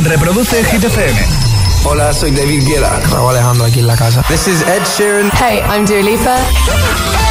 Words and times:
Reproduce 0.00 0.64
Hit 0.64 0.84
FM. 0.84 1.18
Hola, 1.84 2.12
soy 2.12 2.30
David 2.30 2.64
Guetta. 2.66 3.00
Raúl 3.10 3.30
Alejandro 3.30 3.66
aquí 3.66 3.80
en 3.80 3.86
la 3.86 3.96
casa. 3.96 4.22
This 4.28 4.46
is 4.46 4.62
Ed 4.62 4.82
Sheeran. 4.84 5.30
Hey, 5.32 5.60
I'm 5.68 5.84
Dua 5.84 6.02
Lipa. 6.02 7.27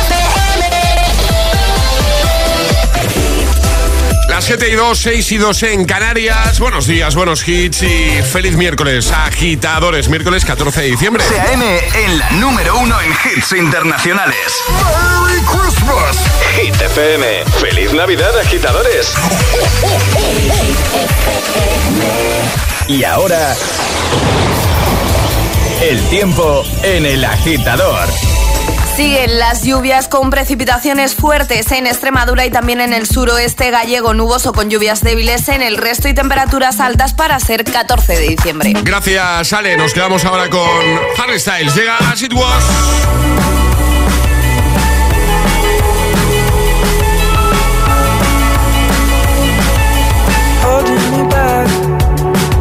Las 4.38 4.46
7 4.46 4.70
y 4.70 4.76
2, 4.76 5.00
6 5.00 5.32
y 5.32 5.38
2 5.38 5.64
en 5.64 5.86
Canarias. 5.86 6.60
Buenos 6.60 6.86
días, 6.86 7.16
buenos 7.16 7.48
hits 7.48 7.82
y 7.82 8.22
feliz 8.22 8.56
miércoles, 8.56 9.12
agitadores. 9.12 10.10
Miércoles 10.10 10.46
14 10.46 10.80
de 10.80 10.88
diciembre. 10.92 11.24
CAN 11.28 11.64
en 11.64 12.20
la 12.20 12.30
número 12.34 12.78
uno 12.78 13.02
en 13.02 13.12
hits 13.12 13.54
internacionales. 13.54 14.62
¡Merry 14.70 15.42
Christmas! 15.42 16.18
Hit 16.56 16.80
FM. 16.80 17.46
¡Feliz 17.60 17.94
Navidad, 17.94 18.38
agitadores! 18.38 19.16
Y 22.88 23.04
ahora. 23.06 23.56
El 25.82 26.00
tiempo 26.10 26.64
en 26.84 27.08
el 27.08 27.26
agitador. 27.26 28.08
Siguen 28.98 29.38
las 29.38 29.62
lluvias 29.62 30.08
con 30.08 30.32
precipitaciones 30.32 31.14
fuertes 31.14 31.72
en 31.72 31.86
Extremadura 31.86 32.48
y 32.48 32.50
también 32.50 32.82
en 32.82 32.94
el 32.94 33.06
suroeste 33.06 33.70
gallego, 33.70 34.16
nuboso 34.16 34.54
con 34.54 34.72
lluvias 34.72 35.02
débiles 35.02 35.50
en 35.50 35.62
el 35.62 35.78
resto 35.78 36.08
y 36.08 36.16
temperaturas 36.16 36.80
altas 36.80 37.14
para 37.14 37.40
ser 37.40 37.64
14 37.64 38.14
de 38.14 38.30
diciembre. 38.30 38.74
Gracias, 38.82 39.54
Ale. 39.54 39.78
Nos 39.78 39.94
quedamos 39.94 40.26
ahora 40.26 40.50
con 40.50 40.68
Harry 41.20 41.40
Styles. 41.40 41.76
Llega 41.76 41.96
As 42.12 42.24
It 42.24 42.34
Was. 42.34 42.64
holding 50.64 51.12
me 51.12 51.30
back. 51.30 51.68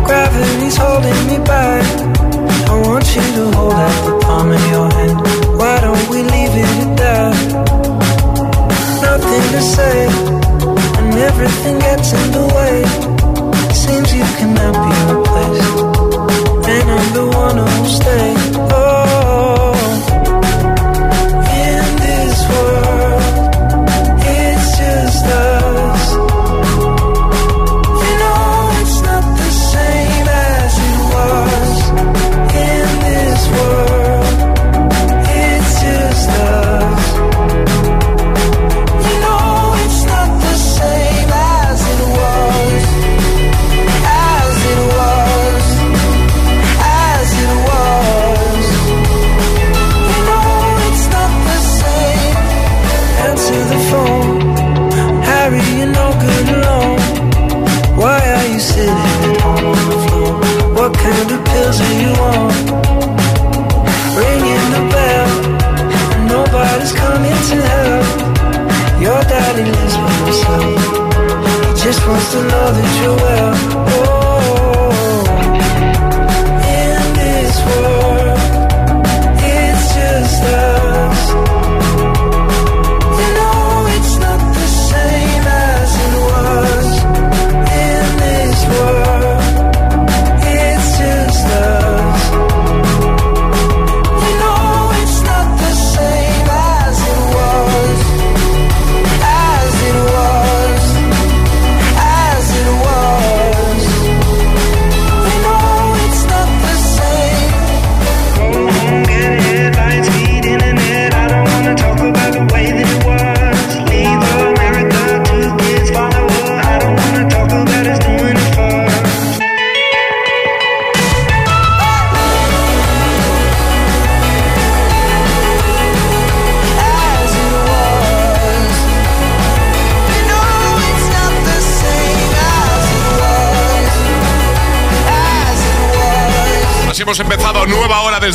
Gravity's 0.04 0.76
holding 0.76 1.26
me 1.28 1.38
back. 1.46 1.82
I 2.68 2.74
want 2.86 3.06
you 3.16 3.22
to 3.22 3.56
hold 3.56 3.72
out 3.72 4.04
the 4.04 4.18
palm 4.20 4.52
of 4.52 4.70
your 4.70 4.92
hand. 4.92 5.25
We 6.08 6.22
leave 6.22 6.54
it 6.54 6.70
at 6.84 6.96
that? 6.98 7.36
Nothing 9.02 9.44
to 9.54 9.60
say, 9.60 10.06
and 10.98 11.14
everything 11.18 11.78
gets 11.80 12.12
in 12.12 12.30
the 12.30 12.46
way. 12.56 12.84
Seems 13.74 14.14
you 14.14 14.24
cannot 14.38 14.74
be 14.86 14.92
replaced, 15.12 15.76
and 16.68 16.90
I'm 16.90 17.12
the 17.12 17.26
one 17.36 17.56
who'll 17.58 17.86
stay. 17.86 18.45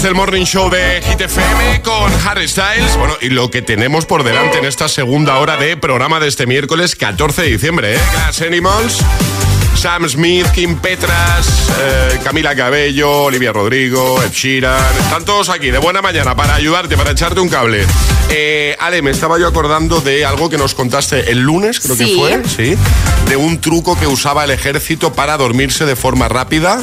Desde 0.02 0.10
el 0.10 0.16
Morning 0.16 0.46
Show 0.46 0.68
de 0.72 1.00
Hit 1.04 1.22
FM 1.22 1.84
con 1.84 2.12
Harry 2.26 2.48
Styles. 2.48 2.98
Bueno, 2.98 3.14
y 3.22 3.30
lo 3.30 3.52
que 3.52 3.62
tenemos 3.62 4.08
por 4.08 4.24
delante 4.24 4.58
en 4.58 4.66
esta 4.66 4.88
segunda 4.88 5.38
hora 5.38 5.58
de 5.58 5.78
programa 5.78 6.20
de 6.20 6.28
este 6.28 6.48
miércoles 6.48 6.96
14 6.96 7.44
de 7.44 7.50
diciembre, 7.50 7.94
¿eh? 7.94 8.00
Glass 8.12 8.42
Animals. 8.42 8.98
Sam 9.76 10.10
Smith, 10.10 10.48
Kim 10.56 10.78
Petras, 10.78 11.70
eh, 11.80 12.20
Camila 12.24 12.56
Cabello, 12.56 13.26
Olivia 13.26 13.54
Rodrigo, 13.54 14.24
Ed 14.24 14.32
Sheeran. 14.32 14.98
Están 15.04 15.24
todos 15.24 15.50
aquí 15.50 15.70
de 15.70 15.78
buena 15.78 16.02
mañana 16.02 16.36
para 16.36 16.56
ayudarte, 16.56 16.98
para 16.98 17.12
echarte 17.12 17.40
un 17.40 17.50
cable. 17.50 17.86
Eh, 18.30 18.76
Ale, 18.80 19.04
me 19.04 19.12
estaba 19.12 19.38
yo 19.38 19.46
acordando 19.46 20.02
de 20.02 20.26
algo 20.26 20.50
que 20.50 20.58
nos 20.58 20.74
contaste 20.74 21.32
el 21.32 21.42
lunes, 21.42 21.80
creo 21.80 21.96
que 21.96 22.08
fue, 22.08 22.42
sí, 22.48 22.76
de 23.30 23.36
un 23.36 23.62
truco 23.62 24.00
que 24.00 24.08
usaba 24.08 24.46
el 24.46 24.50
ejército 24.50 25.14
para 25.14 25.38
dormirse 25.38 25.86
de 25.86 25.96
forma 25.96 26.28
rápida 26.28 26.82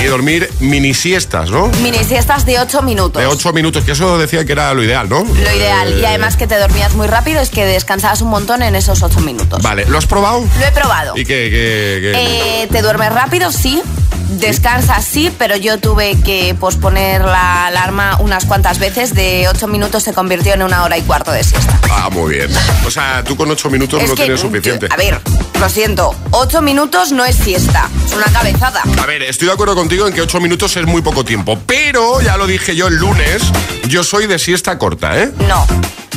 y 0.00 0.04
dormir 0.06 0.48
mini 0.60 0.94
siestas, 0.94 1.50
¿no? 1.50 1.68
Mini 1.82 2.02
siestas 2.04 2.46
de 2.46 2.58
8 2.60 2.82
minutos. 2.82 3.20
De 3.20 3.26
8 3.26 3.52
minutos, 3.52 3.84
que 3.84 3.92
eso 3.92 4.16
decía 4.18 4.44
que 4.44 4.52
era 4.52 4.72
lo 4.74 4.82
ideal, 4.84 5.08
¿no? 5.08 5.24
Lo 5.24 5.32
ideal. 5.56 5.98
Y 5.98 6.04
además 6.04 6.36
que 6.36 6.46
te 6.46 6.56
dormías 6.58 6.94
muy 6.94 7.06
rápido 7.06 7.40
es 7.40 7.50
que 7.50 7.64
descansabas 7.66 8.20
un 8.22 8.28
montón 8.28 8.62
en 8.62 8.76
esos 8.76 9.02
8 9.02 9.20
minutos. 9.20 9.62
Vale, 9.62 9.86
¿lo 9.86 9.98
has 9.98 10.06
probado? 10.06 10.40
Lo 10.58 10.66
he 10.66 10.72
probado. 10.72 11.16
¿Y 11.16 11.24
qué? 11.24 11.48
qué- 11.50 11.98
qué? 12.12 12.62
Eh, 12.62 12.68
te 12.70 12.82
duermes 12.82 13.12
rápido, 13.12 13.50
sí. 13.50 13.82
Descansas, 14.28 15.04
sí, 15.04 15.32
pero 15.38 15.56
yo 15.56 15.78
tuve 15.78 16.20
que 16.20 16.54
posponer 16.54 17.22
la 17.22 17.66
alarma 17.66 18.18
unas 18.20 18.44
cuantas 18.44 18.78
veces. 18.78 19.14
De 19.14 19.48
8 19.48 19.66
minutos 19.68 20.02
se 20.02 20.12
convirtió 20.12 20.54
en 20.54 20.62
una 20.62 20.84
hora 20.84 20.98
y 20.98 21.02
cuarto 21.02 21.32
de 21.32 21.42
siesta. 21.42 21.78
Ah, 21.90 22.10
muy 22.10 22.34
bien. 22.36 22.50
O 22.86 22.90
sea, 22.90 23.24
tú 23.24 23.36
con 23.36 23.50
8 23.50 23.70
minutos 23.70 24.02
Es 24.02 24.08
no 24.10 24.14
que, 24.14 24.22
tienes 24.24 24.40
suficiente. 24.40 24.88
A 24.90 24.96
ver, 24.96 25.20
lo 25.58 25.68
siento. 25.68 26.14
8 26.32 26.60
minutos 26.60 27.12
no 27.12 27.24
es 27.24 27.36
siesta. 27.36 27.88
Es 28.04 28.12
una 28.12 28.26
cabezada. 28.26 28.82
A 29.00 29.06
ver, 29.06 29.22
estoy 29.22 29.48
de 29.48 29.54
acuerdo 29.54 29.74
contigo 29.74 30.06
en 30.06 30.12
que 30.12 30.20
8 30.20 30.40
minutos 30.40 30.76
es 30.76 30.86
muy 30.86 31.00
poco 31.00 31.24
tiempo, 31.24 31.58
pero 31.66 32.20
ya 32.20 32.36
lo 32.36 32.46
dije 32.46 32.76
yo 32.76 32.88
el 32.88 32.96
lunes, 32.96 33.42
yo 33.88 34.04
soy 34.04 34.26
de 34.26 34.38
siesta 34.38 34.78
corta, 34.78 35.18
¿eh? 35.18 35.32
No. 35.48 35.66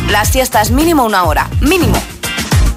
La 0.10 0.26
siesta 0.26 0.62
es 0.62 0.72
mínimo 0.72 1.06
una 1.06 1.24
hora. 1.24 1.50
Mínimo. 1.62 2.02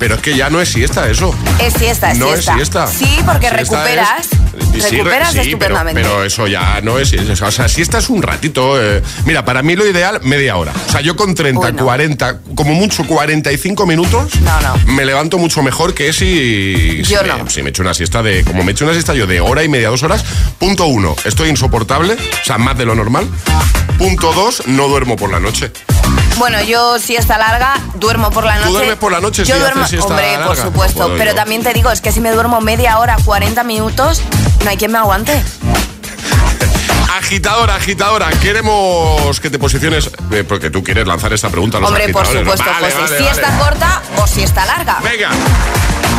Pero 0.04 0.16
es 0.16 0.20
que 0.20 0.36
ya 0.36 0.50
no 0.50 0.60
es 0.60 0.68
siesta 0.68 1.08
eso. 1.08 1.34
Es 1.58 1.72
siesta, 1.72 2.10
es 2.12 2.18
no 2.18 2.26
siesta. 2.26 2.52
es 2.52 2.56
siesta. 2.58 2.86
Sí, 2.86 3.16
porque 3.24 3.48
Siesta 3.48 3.56
recuperas. 3.56 4.26
es- 4.74 4.90
recuperas 4.90 5.32
sí, 5.32 5.38
estupendamente. 5.38 6.02
Pero, 6.02 6.22
eso 6.24 6.46
ya 6.46 6.82
no 6.82 6.98
es. 6.98 7.14
O 7.40 7.50
sea, 7.50 7.68
siesta 7.70 7.96
es 7.96 8.10
un 8.10 8.20
ratito. 8.22 8.78
eh. 8.78 9.02
Mira, 9.24 9.46
para 9.46 9.62
mí 9.62 9.74
lo 9.76 9.86
ideal, 9.88 10.20
media 10.22 10.56
hora. 10.58 10.74
O 10.88 10.92
sea, 10.92 11.00
yo 11.00 11.16
con 11.16 11.34
30, 11.34 11.68
Uy, 11.68 11.72
no. 11.72 11.84
40, 11.84 12.38
como 12.54 12.74
mucho 12.74 13.06
45 13.06 13.86
minutos, 13.86 14.38
No, 14.42 14.60
no. 14.60 14.76
me 14.92 15.06
levanto 15.06 15.38
mucho 15.38 15.62
mejor 15.62 15.94
que 15.94 16.12
si, 16.12 17.02
Yo 17.02 17.20
si, 17.20 17.24
me, 17.42 17.50
si 17.50 17.62
me 17.62 17.70
echo 17.70 17.80
una 17.80 17.94
siesta 17.94 18.22
de. 18.22 18.44
Como 18.44 18.62
me 18.62 18.72
echo 18.72 18.84
una 18.84 18.92
siesta 18.92 19.14
yo 19.14 19.26
de 19.26 19.40
hora 19.40 19.64
y 19.64 19.70
media, 19.70 19.88
dos 19.88 20.02
horas. 20.02 20.22
Punto 20.58 20.84
uno, 20.84 21.16
estoy 21.24 21.48
insoportable. 21.48 22.12
O 22.12 22.44
sea, 22.44 22.58
más 22.58 22.76
de 22.76 22.84
lo 22.84 22.94
normal. 22.94 23.26
Punto 23.96 24.34
dos, 24.34 24.64
no 24.66 24.86
duermo 24.88 25.16
por 25.16 25.30
la 25.30 25.40
noche. 25.40 25.70
Bueno, 26.38 26.60
yo 26.62 26.98
siesta 26.98 27.38
larga, 27.38 27.74
duermo 27.94 28.30
por 28.30 28.44
la 28.44 28.56
noche. 28.56 28.70
duermes 28.70 28.96
por 28.96 29.12
la 29.12 29.20
noche 29.20 29.44
Yo 29.44 29.54
si 29.54 29.60
duermo, 29.60 29.86
siesta 29.86 30.08
hombre, 30.08 30.38
por 30.44 30.56
supuesto. 30.56 31.12
Pero 31.16 31.30
yo- 31.30 31.36
también 31.36 31.62
te 31.62 31.72
digo, 31.72 31.90
es 31.90 32.00
que 32.00 32.12
si 32.12 32.20
me 32.20 32.30
duermo 32.32 32.60
media 32.60 32.98
hora, 32.98 33.16
40 33.24 33.62
minutos, 33.64 34.20
no 34.64 34.70
hay 34.70 34.76
quien 34.76 34.90
me 34.92 34.98
aguante. 34.98 35.40
Agitadora, 37.16 37.76
agitadora, 37.76 38.28
queremos 38.42 39.38
que 39.40 39.48
te 39.48 39.58
posiciones, 39.58 40.10
eh, 40.32 40.44
porque 40.46 40.68
tú 40.70 40.82
quieres 40.82 41.06
lanzar 41.06 41.32
esta 41.32 41.48
pregunta 41.48 41.78
a 41.78 41.80
los 41.80 41.88
Hombre, 41.90 42.08
por 42.10 42.26
¿no? 42.28 42.40
supuesto, 42.40 42.64
Vale, 42.68 42.90
José. 42.90 43.02
vale, 43.02 43.18
siesta 43.18 43.48
vale. 43.50 43.62
corta 43.62 44.02
o 44.18 44.26
siesta 44.26 44.66
larga. 44.66 44.98
Venga, 45.02 45.30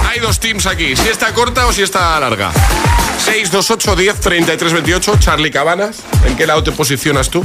hay 0.10 0.20
dos 0.20 0.40
teams 0.40 0.66
aquí, 0.66 0.96
si 0.96 1.08
está 1.10 1.34
corta 1.34 1.66
o 1.68 1.74
si 1.74 1.82
está 1.84 2.20
larga. 2.20 2.52
628 3.26 3.96
10 3.96 4.20
33 4.20 4.74
28, 4.74 5.16
Charlie 5.20 5.50
Cabanas, 5.50 5.98
¿en 6.28 6.36
qué 6.36 6.46
lado 6.46 6.62
te 6.64 6.72
posicionas 6.72 7.30
tú? 7.30 7.44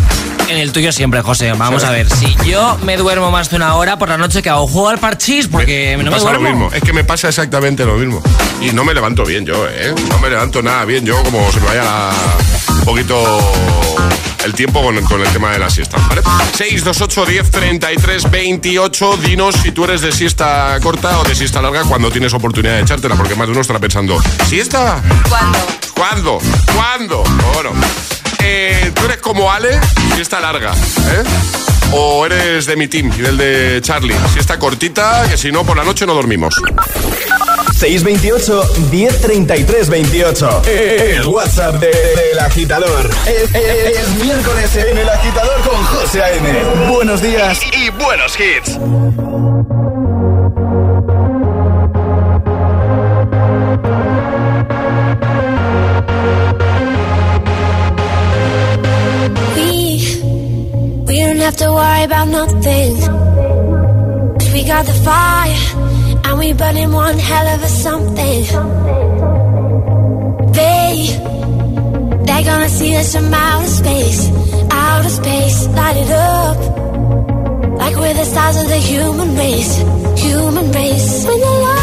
En 0.49 0.59
el 0.59 0.73
tuyo 0.73 0.93
siempre, 0.93 1.23
José. 1.23 1.53
Vamos 1.53 1.85
a 1.85 1.91
ver. 1.91 2.09
Si 2.11 2.37
yo 2.45 2.77
me 2.83 2.97
duermo 2.97 3.31
más 3.31 3.51
de 3.51 3.57
una 3.57 3.75
hora 3.77 3.97
por 3.99 4.09
la 4.09 4.19
noche, 4.19 4.43
que 4.43 4.51
hago 4.51 4.67
juego 4.67 4.89
al 4.89 4.99
parchís 4.99 5.47
porque 5.49 5.97
no 5.97 6.05
me 6.05 6.11
pasa 6.11 6.25
duermo. 6.25 6.43
lo 6.43 6.51
mismo, 6.51 6.71
es 6.75 6.83
que 6.83 6.93
me 6.93 7.05
pasa 7.05 7.29
exactamente 7.29 7.85
lo 7.87 7.95
mismo. 7.95 8.21
Y 8.61 8.73
no 8.73 8.85
me 8.85 8.93
levanto 8.93 9.25
bien 9.25 9.47
yo, 9.47 9.67
¿eh? 9.69 9.95
No 10.11 10.19
me 10.19 10.29
levanto 10.29 10.61
nada 10.63 10.85
bien 10.85 11.07
yo, 11.07 11.23
como 11.23 11.51
se 11.53 11.61
me 11.61 11.67
vaya 11.67 11.85
la- 11.85 12.13
un 12.75 12.81
poquito 12.85 13.19
el 14.45 14.55
tiempo 14.55 14.83
con, 14.83 15.03
con 15.05 15.21
el 15.21 15.29
tema 15.33 15.51
de 15.51 15.59
la 15.59 15.71
siesta, 15.71 15.99
¿vale? 16.09 16.23
628 16.57 17.27
10 17.27 17.51
33 17.51 18.31
28, 18.31 19.17
dinos 19.19 19.55
si 19.63 19.73
tú 19.73 19.85
eres 19.85 20.01
de 20.01 20.13
siesta 20.13 20.79
corta 20.83 21.19
o 21.21 21.25
de 21.25 21.35
siesta 21.35 21.61
larga 21.61 21.85
cuando 21.85 22.11
tienes 22.11 22.33
oportunidad 22.33 22.77
de 22.77 22.83
echártela, 22.83 23.15
porque 23.17 23.35
más 23.35 23.47
de 23.47 23.53
uno 23.53 23.61
estará 23.61 23.79
pensando, 23.79 24.19
¿siesta? 24.47 25.03
¿Cuándo? 25.29 25.59
¿Cuándo? 25.95 26.39
¿Cuándo? 26.75 27.25
Bueno, 27.55 27.71
eh, 28.39 28.93
tú 28.95 29.05
eres 29.05 29.19
como 29.19 29.51
Ale, 29.51 29.79
siesta 30.15 30.41
larga, 30.41 30.73
¿eh? 30.73 31.23
O 31.93 32.25
eres 32.27 32.67
de 32.67 32.77
mi 32.77 32.87
team 32.89 33.11
y 33.17 33.23
del 33.23 33.37
de 33.37 33.81
Charlie, 33.83 34.15
siesta 34.33 34.59
cortita, 34.59 35.25
que 35.29 35.37
si 35.37 35.51
no, 35.51 35.65
por 35.65 35.77
la 35.77 35.85
noche 35.85 36.07
no 36.07 36.15
dormimos. 36.15 36.55
628 37.79 38.63
1033 38.91 39.89
28. 39.89 40.63
El 40.67 41.27
WhatsApp 41.27 41.77
de- 41.77 41.87
del 41.89 42.39
agitador. 42.39 43.11
Es, 43.27 43.55
es- 43.55 43.99
es 43.99 44.09
miércoles 44.25 44.77
en 44.77 44.99
el 44.99 45.09
agitador 45.09 45.61
con 45.63 45.83
José 45.85 46.23
A.M. 46.23 46.91
Buenos 46.93 47.23
días. 47.23 47.61
Y 47.73 47.91
buenos 47.91 48.35
hits. 48.39 48.79
Have 61.51 61.57
to 61.57 61.73
worry 61.73 62.05
about 62.05 62.29
nothing. 62.29 62.93
'Cause 64.39 64.51
we 64.53 64.63
got 64.73 64.85
the 64.87 64.97
fire, 65.09 65.63
and 66.25 66.35
we 66.39 66.49
burning 66.53 66.93
one 66.93 67.19
hell 67.19 67.47
of 67.55 67.61
a 67.71 67.73
something. 67.87 68.43
They, 70.59 70.91
they're 72.27 72.47
gonna 72.51 72.73
see 72.79 72.93
us 73.01 73.09
from 73.15 73.35
outer 73.35 73.73
space, 73.81 74.21
outer 74.71 75.13
space, 75.21 75.59
light 75.79 75.97
it 76.05 76.11
up. 76.39 76.59
Like 77.81 77.95
we're 78.01 78.19
the 78.23 78.29
stars 78.33 78.57
of 78.63 78.69
the 78.75 78.83
human 78.93 79.31
race, 79.43 79.75
human 80.27 80.67
race. 80.81 81.11
When 81.29 81.41
the 81.47 81.53
lights 81.67 81.80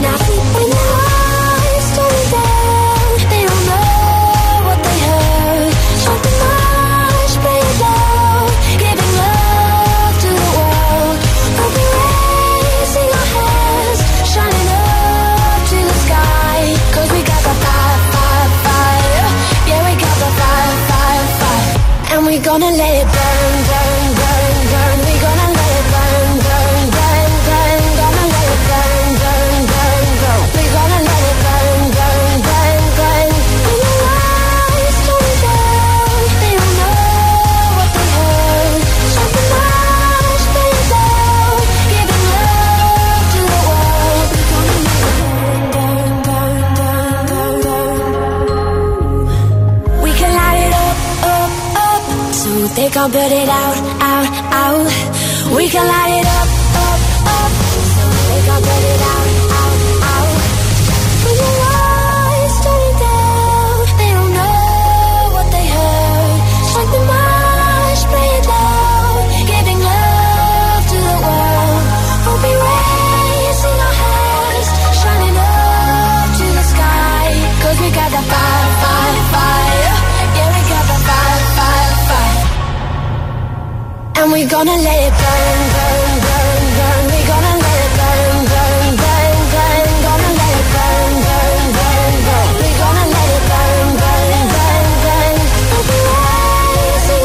nothing. 0.00 0.21
They 53.02 53.08
can 53.08 53.20
put 53.20 53.32
it 53.32 53.48
out, 53.48 53.76
out, 54.00 54.26
out. 54.52 55.56
We 55.56 55.68
can 55.68 55.86
gonna 84.52 84.76
let 84.76 85.00
it 85.08 85.14
burn, 85.22 85.60
burn, 85.74 86.12
burn, 86.24 86.62
burn. 86.78 87.02
We're 87.12 87.28
gonna 87.32 87.54
let 87.64 87.78
it 87.86 87.92
burn, 87.98 88.36
burn, 88.52 88.88
burn, 89.02 89.36
burn. 89.52 89.88
Gonna 90.04 90.30
let 90.40 90.52
it 90.60 90.66
burn, 90.74 91.12
burn, 91.26 91.64
burn, 91.76 92.14
burn. 92.26 92.48
We're 92.60 92.78
gonna 92.82 93.06
let 93.16 93.28
it 93.36 93.44
burn, 93.50 93.88
burn, 94.02 94.40
burn, 94.52 94.86
burn. 95.04 95.36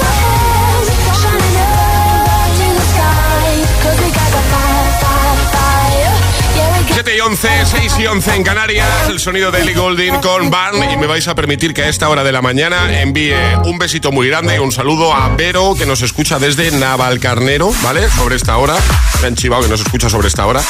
Hands, 0.07 0.89
shining 1.21 1.57
up 1.67 2.49
to 2.57 2.65
the 2.77 2.85
sky. 2.93 3.49
'Cause 3.81 3.97
we 4.03 4.09
got 4.19 4.29
the 4.35 4.43
fire, 4.51 4.87
fire, 5.03 5.37
fire. 5.55 6.13
Yeah, 6.57 6.67
we 6.73 6.79
got 6.87 6.95
7 6.95 7.11
y 7.11 7.19
11, 7.19 7.56
6 7.69 7.99
y 7.99 8.07
11 8.07 8.35
en 8.35 8.43
Canarias, 8.43 8.87
el 9.09 9.19
sonido 9.19 9.51
de 9.51 9.59
Ellie 9.59 9.73
Goulding 9.73 10.21
con 10.21 10.49
Barn 10.49 10.89
y 10.89 10.95
me 10.95 11.05
vais 11.05 11.27
a 11.27 11.35
permitir 11.35 11.73
que 11.73 11.83
a 11.83 11.89
esta 11.89 12.07
hora 12.07 12.23
de 12.23 12.31
la 12.31 12.41
mañana 12.41 13.01
envíe 13.01 13.33
un 13.65 13.77
besito 13.77 14.11
muy 14.13 14.29
grande 14.29 14.55
y 14.55 14.59
un 14.59 14.71
saludo 14.71 15.13
a 15.13 15.27
Vero 15.35 15.75
que 15.77 15.85
nos 15.85 16.01
escucha 16.01 16.39
desde 16.39 16.71
Navalcarnero, 16.71 17.73
¿vale? 17.83 18.09
Sobre 18.09 18.37
esta 18.37 18.55
hora, 18.55 18.75
me 19.21 19.27
han 19.27 19.35
chivado 19.35 19.63
que 19.63 19.67
nos 19.69 19.81
escucha 19.81 20.09
sobre 20.09 20.29
esta 20.29 20.45
hora, 20.45 20.61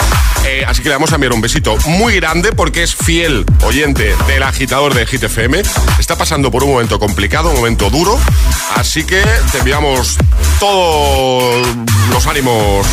Eh, 0.45 0.63
así 0.67 0.81
que 0.81 0.89
le 0.89 0.95
vamos 0.95 1.11
a 1.11 1.15
enviar 1.15 1.33
un 1.33 1.41
besito 1.41 1.77
muy 1.85 2.15
grande 2.15 2.51
porque 2.51 2.81
es 2.81 2.95
fiel 2.95 3.45
oyente 3.63 4.15
del 4.27 4.41
agitador 4.43 4.93
de 4.93 5.05
Hit 5.05 5.23
FM, 5.23 5.61
está 5.99 6.17
pasando 6.17 6.49
por 6.49 6.63
un 6.63 6.71
momento 6.71 6.99
complicado, 6.99 7.49
un 7.49 7.57
momento 7.57 7.89
duro, 7.89 8.19
así 8.75 9.03
que 9.03 9.21
te 9.51 9.59
enviamos 9.59 10.17
todos 10.59 11.67
los 12.11 12.25
ánimos 12.27 12.87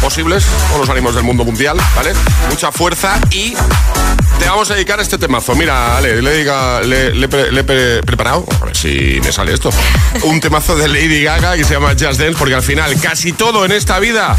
posibles, 0.00 0.44
todos 0.68 0.80
los 0.82 0.90
ánimos 0.90 1.14
del 1.14 1.24
mundo 1.24 1.44
mundial, 1.44 1.76
¿vale? 1.96 2.12
Mucha 2.48 2.70
fuerza 2.70 3.17
y 3.30 3.54
te 4.38 4.46
vamos 4.46 4.70
a 4.70 4.74
dedicar 4.74 5.00
este 5.00 5.18
temazo. 5.18 5.54
Mira, 5.54 5.96
Ale, 5.96 6.22
le, 6.22 6.36
diga, 6.38 6.80
le, 6.82 7.14
le, 7.14 7.28
preparado, 8.02 8.46
a 8.60 8.64
ver 8.64 8.76
si 8.76 9.20
me 9.22 9.32
sale 9.32 9.52
esto, 9.52 9.70
un 10.24 10.40
temazo 10.40 10.76
de 10.76 10.88
Lady 10.88 11.22
Gaga 11.22 11.56
que 11.56 11.64
se 11.64 11.74
llama 11.74 11.90
Just 11.90 12.20
Dance, 12.20 12.36
porque 12.38 12.54
al 12.54 12.62
final 12.62 12.98
casi 13.00 13.32
todo 13.32 13.64
en 13.64 13.72
esta 13.72 13.98
vida 13.98 14.36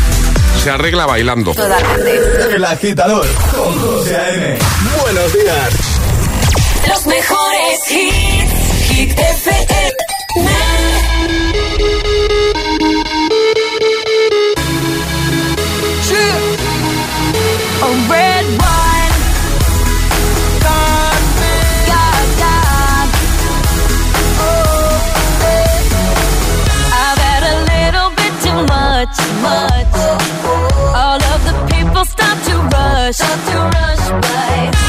se 0.64 0.70
arregla 0.70 1.06
bailando. 1.06 1.54
Totalmente. 1.54 2.56
El 2.56 2.66
agitador 2.66 3.28
con 3.52 3.80
José 3.80 4.16
A.M. 4.16 4.58
Buenos 5.02 5.34
días. 5.34 5.74
Los 6.88 7.06
mejores 7.06 7.92
hits, 7.92 8.90
hit 8.90 9.12
FM. 9.12 9.70
much. 29.42 29.88
All 31.02 31.22
of 31.34 31.40
the 31.48 31.56
people 31.72 32.06
stop 32.06 32.38
to 32.48 32.56
rush, 32.74 33.16
stop 33.16 33.40
to 33.52 33.58
rush 33.78 34.06
by. 34.22 34.89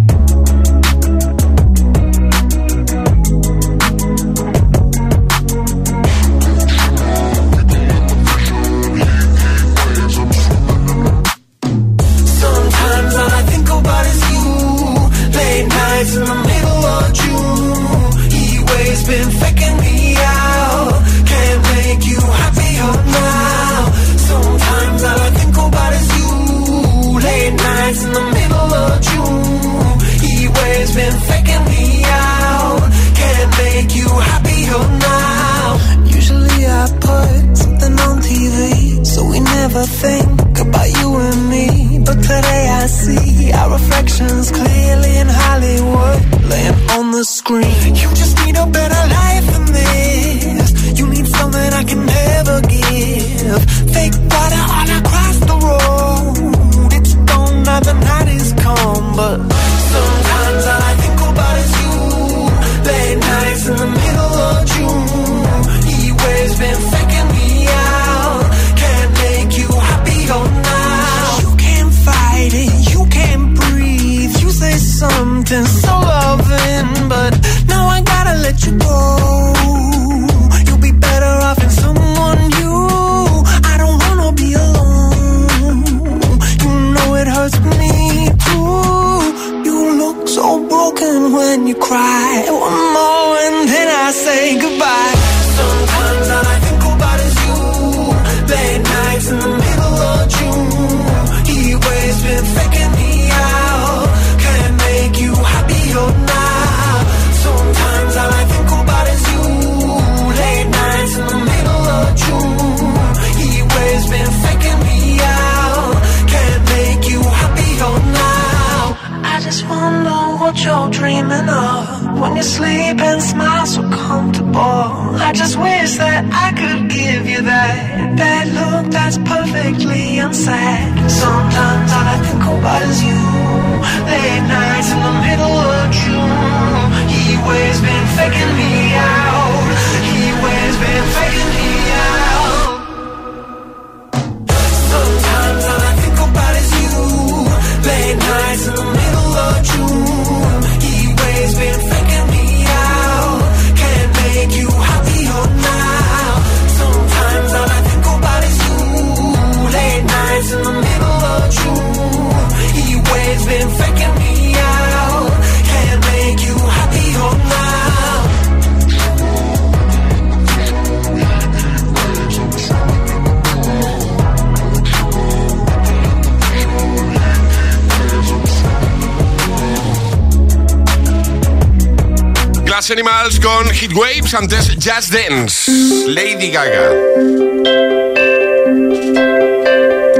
Glass 182.81 182.91
Animals 182.91 183.39
con 183.39 183.69
Hit 183.69 183.93
Waves, 183.93 184.33
antes 184.33 184.71
Just 184.73 185.13
Dance, 185.13 185.71
Lady 186.07 186.49
Gaga. 186.49 186.89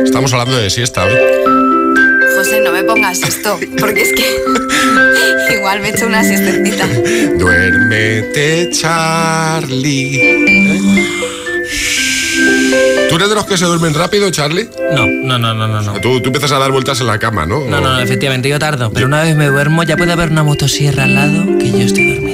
Estamos 0.06 0.32
hablando 0.32 0.58
de 0.58 0.70
siesta 0.70 1.06
hoy. 1.06 1.16
José, 2.36 2.62
no 2.62 2.72
me 2.72 2.84
pongas 2.84 3.24
esto, 3.24 3.60
porque 3.80 4.04
es 4.04 4.14
que 4.14 5.56
igual 5.56 5.80
me 5.80 5.90
echo 5.90 6.06
una 6.06 6.24
siestecita. 6.24 6.86
Duérmete, 7.40 8.70
Charlie. 8.70 10.22
¿Tú 13.10 13.16
eres 13.16 13.30
de 13.30 13.36
los 13.36 13.46
que 13.46 13.58
se 13.58 13.66
duermen 13.66 13.96
rápido, 13.96 14.30
Charlie? 14.30 14.70
No, 14.94 15.08
no, 15.08 15.40
no, 15.40 15.56
no, 15.56 15.82
no. 15.82 15.94
Tú, 16.00 16.22
tú 16.22 16.28
empiezas 16.28 16.52
a 16.52 16.60
dar 16.60 16.72
vueltas 16.72 17.02
en 17.02 17.08
la 17.08 17.18
cama, 17.18 17.48
¿no? 17.48 17.66
No, 17.66 17.82
no, 17.82 18.00
efectivamente, 18.00 18.50
yo 18.50 18.60
tardo. 18.60 18.92
Pero 18.94 19.08
una 19.08 19.24
vez 19.24 19.36
me 19.36 19.48
duermo, 19.48 19.82
ya 19.82 19.98
puede 19.98 20.12
haber 20.12 20.30
una 20.30 20.44
motosierra 20.44 21.06
al 21.06 21.16
lado 21.16 21.58
que 21.58 21.72
yo 21.72 21.80
estoy 21.80 22.14
dormidito. 22.14 22.31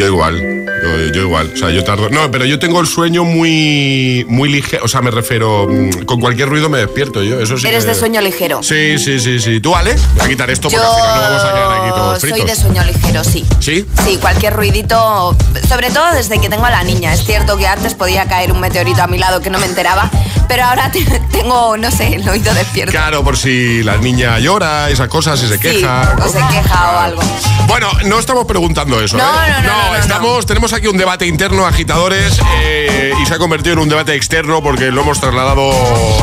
Yo 0.00 0.06
igual. 0.06 0.59
Yo, 0.90 1.12
yo 1.12 1.20
igual, 1.22 1.50
o 1.54 1.56
sea, 1.56 1.70
yo 1.70 1.84
tardo. 1.84 2.08
No, 2.10 2.30
pero 2.30 2.44
yo 2.44 2.58
tengo 2.58 2.80
el 2.80 2.86
sueño 2.86 3.24
muy, 3.24 4.24
muy 4.28 4.48
ligero. 4.48 4.84
O 4.84 4.88
sea, 4.88 5.00
me 5.02 5.10
refiero, 5.10 5.66
mm, 5.68 6.04
con 6.04 6.20
cualquier 6.20 6.48
ruido 6.48 6.68
me 6.68 6.78
despierto 6.78 7.22
yo. 7.22 7.40
Eso 7.40 7.56
sí. 7.58 7.66
Eres 7.66 7.84
que- 7.84 7.90
de 7.90 7.94
sueño 7.96 8.20
ligero. 8.20 8.62
Sí, 8.62 8.98
sí, 8.98 9.18
sí, 9.20 9.40
sí. 9.40 9.60
¿Tú, 9.60 9.74
Ale? 9.74 9.94
Voy 10.16 10.24
a 10.24 10.28
quitar 10.28 10.50
esto 10.50 10.68
porque 10.68 10.76
Yo 10.76 10.90
al 10.92 10.96
final 11.00 11.14
no 11.14 11.20
vamos 11.22 11.44
a 11.44 11.52
quedar 11.52 11.72
aquí 11.82 11.90
todos 11.90 12.20
fritos. 12.20 12.38
soy 12.38 12.48
de 12.48 12.56
sueño 12.56 12.84
ligero, 12.84 13.24
sí. 13.24 13.44
¿Sí? 13.60 13.86
Sí, 14.04 14.18
cualquier 14.20 14.54
ruidito, 14.54 15.36
sobre 15.68 15.90
todo 15.90 16.12
desde 16.14 16.40
que 16.40 16.48
tengo 16.48 16.64
a 16.64 16.70
la 16.70 16.82
niña. 16.84 17.12
Es 17.12 17.24
cierto 17.24 17.56
que 17.56 17.66
antes 17.66 17.94
podía 17.94 18.26
caer 18.26 18.52
un 18.52 18.60
meteorito 18.60 19.02
a 19.02 19.06
mi 19.06 19.18
lado 19.18 19.40
que 19.40 19.50
no 19.50 19.58
me 19.58 19.66
enteraba, 19.66 20.10
pero 20.48 20.64
ahora 20.64 20.90
te- 20.90 21.04
tengo, 21.32 21.76
no 21.76 21.90
sé, 21.90 22.14
el 22.16 22.28
oído 22.28 22.52
despierto. 22.54 22.92
Claro, 22.92 23.22
por 23.24 23.36
si 23.36 23.82
la 23.82 23.96
niña 23.98 24.38
llora, 24.38 24.90
esas 24.90 25.08
cosas, 25.08 25.38
si 25.40 25.46
se 25.48 25.54
Sí, 25.54 25.60
queja. 25.60 26.16
o 26.22 26.28
se 26.28 26.38
queja 26.38 26.92
o 26.92 26.98
algo. 26.98 27.22
Bueno, 27.66 27.88
no 28.06 28.18
estamos 28.18 28.44
preguntando 28.46 29.00
eso. 29.00 29.16
No, 29.16 29.22
¿eh? 29.24 29.48
no, 29.48 29.62
no, 29.62 29.68
no, 29.68 29.90
no, 29.92 29.96
estamos, 29.96 30.46
tenemos 30.46 30.72
aquí 30.72 30.79
un 30.88 30.96
debate 30.96 31.26
interno, 31.26 31.66
agitadores, 31.66 32.40
eh, 32.62 33.12
y 33.20 33.26
se 33.26 33.34
ha 33.34 33.38
convertido 33.38 33.74
en 33.74 33.78
un 33.80 33.88
debate 33.88 34.14
externo 34.14 34.62
porque 34.62 34.90
lo 34.90 35.02
hemos 35.02 35.20
trasladado 35.20 35.70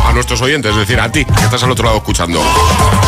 a 0.07 0.11
nuestros 0.13 0.41
oyentes, 0.41 0.71
es 0.71 0.77
decir, 0.77 0.99
a 0.99 1.11
ti, 1.11 1.25
que 1.25 1.43
estás 1.43 1.63
al 1.63 1.71
otro 1.71 1.85
lado 1.85 1.97
escuchando. 1.97 2.41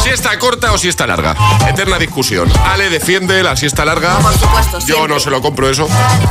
Si 0.03 0.09
está 0.09 0.37
corta 0.39 0.71
o 0.71 0.77
si 0.77 0.87
está 0.89 1.07
larga. 1.07 1.35
Eterna 1.67 1.97
discusión. 1.97 2.51
Ale 2.65 2.89
defiende 2.89 3.41
la 3.43 3.55
siesta 3.55 3.85
larga. 3.85 4.17
Por 4.19 4.33
supuesto, 4.33 4.79
Yo 4.79 4.85
siempre. 4.85 5.13
no 5.13 5.19
se 5.19 5.29
lo 5.29 5.41
compro 5.41 5.69
eso. 5.69 5.87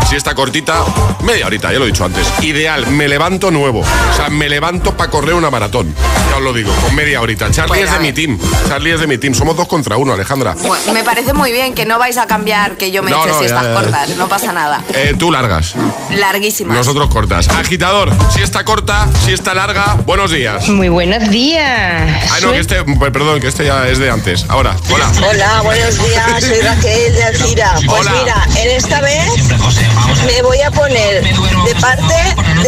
Si 0.08 0.16
está 0.16 0.34
cortita, 0.34 0.84
media 1.22 1.46
horita, 1.46 1.72
ya 1.72 1.78
lo 1.78 1.84
he 1.84 1.88
dicho 1.88 2.04
antes. 2.04 2.26
Ideal, 2.42 2.86
me 2.88 3.08
levanto 3.08 3.50
nuevo. 3.50 3.80
O 3.80 4.16
sea, 4.16 4.28
me 4.30 4.48
levanto 4.48 4.96
para 4.96 5.10
correr 5.10 5.34
una 5.34 5.50
maratón. 5.50 5.94
Ya 6.30 6.36
os 6.36 6.42
lo 6.42 6.52
digo, 6.52 6.72
con 6.82 6.94
media 6.94 7.20
horita. 7.20 7.50
Charlie 7.50 7.68
Bueno, 7.68 7.86
es 7.86 7.92
de 7.92 7.98
mi 8.00 8.12
team. 8.12 8.38
Charlie 8.68 8.92
es 8.92 9.00
de 9.00 9.06
mi 9.06 9.18
team. 9.18 9.34
Somos 9.34 9.56
dos 9.56 9.66
contra 9.68 9.96
uno, 9.96 10.12
Alejandra. 10.14 10.54
Bueno, 10.62 10.92
me 10.92 11.02
parece 11.04 11.32
muy 11.34 11.52
bien 11.52 11.74
que 11.74 11.84
no 11.84 11.98
vais 11.98 12.16
a 12.18 12.26
cambiar 12.26 12.76
que 12.76 12.90
yo 12.90 13.02
me 13.02 13.10
No, 13.10 13.20
eche 13.22 13.28
no, 13.32 13.38
siestas 13.38 13.62
ya, 13.64 13.68
ya. 13.68 13.74
cortas, 13.80 14.08
no 14.16 14.28
pasa 14.28 14.52
nada. 14.52 14.82
Eh, 14.94 15.07
tú 15.14 15.30
largas. 15.30 15.74
Larguísimas. 16.10 16.76
Nosotros 16.76 17.08
cortas. 17.08 17.48
Agitador, 17.48 18.12
si 18.32 18.42
está 18.42 18.64
corta, 18.64 19.08
si 19.24 19.32
está 19.32 19.54
larga, 19.54 19.96
buenos 20.06 20.30
días. 20.30 20.68
Muy 20.68 20.88
buenos 20.88 21.28
días. 21.30 22.24
Ah, 22.30 22.38
no, 22.42 22.52
que 22.52 22.58
este, 22.58 22.84
perdón, 22.84 23.40
que 23.40 23.48
este 23.48 23.64
ya 23.64 23.86
es 23.88 23.98
de 23.98 24.10
antes. 24.10 24.44
Ahora, 24.48 24.76
hola. 24.90 25.10
Hola, 25.28 25.62
buenos 25.62 25.98
días, 25.98 26.40
soy 26.40 26.60
Raquel 26.60 27.14
de 27.14 27.24
Alcira. 27.24 27.72
Pues 27.86 28.00
Hola. 28.00 28.12
mira, 28.12 28.48
en 28.60 28.70
esta 28.76 29.00
vez 29.00 29.32
me 30.26 30.42
voy 30.42 30.60
a 30.60 30.70
poner 30.70 31.22
de 31.22 31.74
parte 31.80 32.14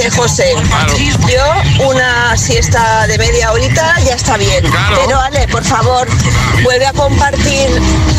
de 0.01 0.11
José. 0.11 0.55
Claro. 0.69 0.95
Yo 0.99 1.87
una 1.89 2.37
siesta 2.37 3.07
de 3.07 3.19
media 3.19 3.53
horita 3.53 3.95
ya 4.07 4.15
está 4.15 4.37
bien. 4.37 4.65
Claro. 4.65 5.01
Pero 5.05 5.21
Ale, 5.21 5.49
por 5.49 5.65
favor, 5.65 6.07
vuelve 6.63 6.87
a 6.87 6.93
compartir 6.93 7.69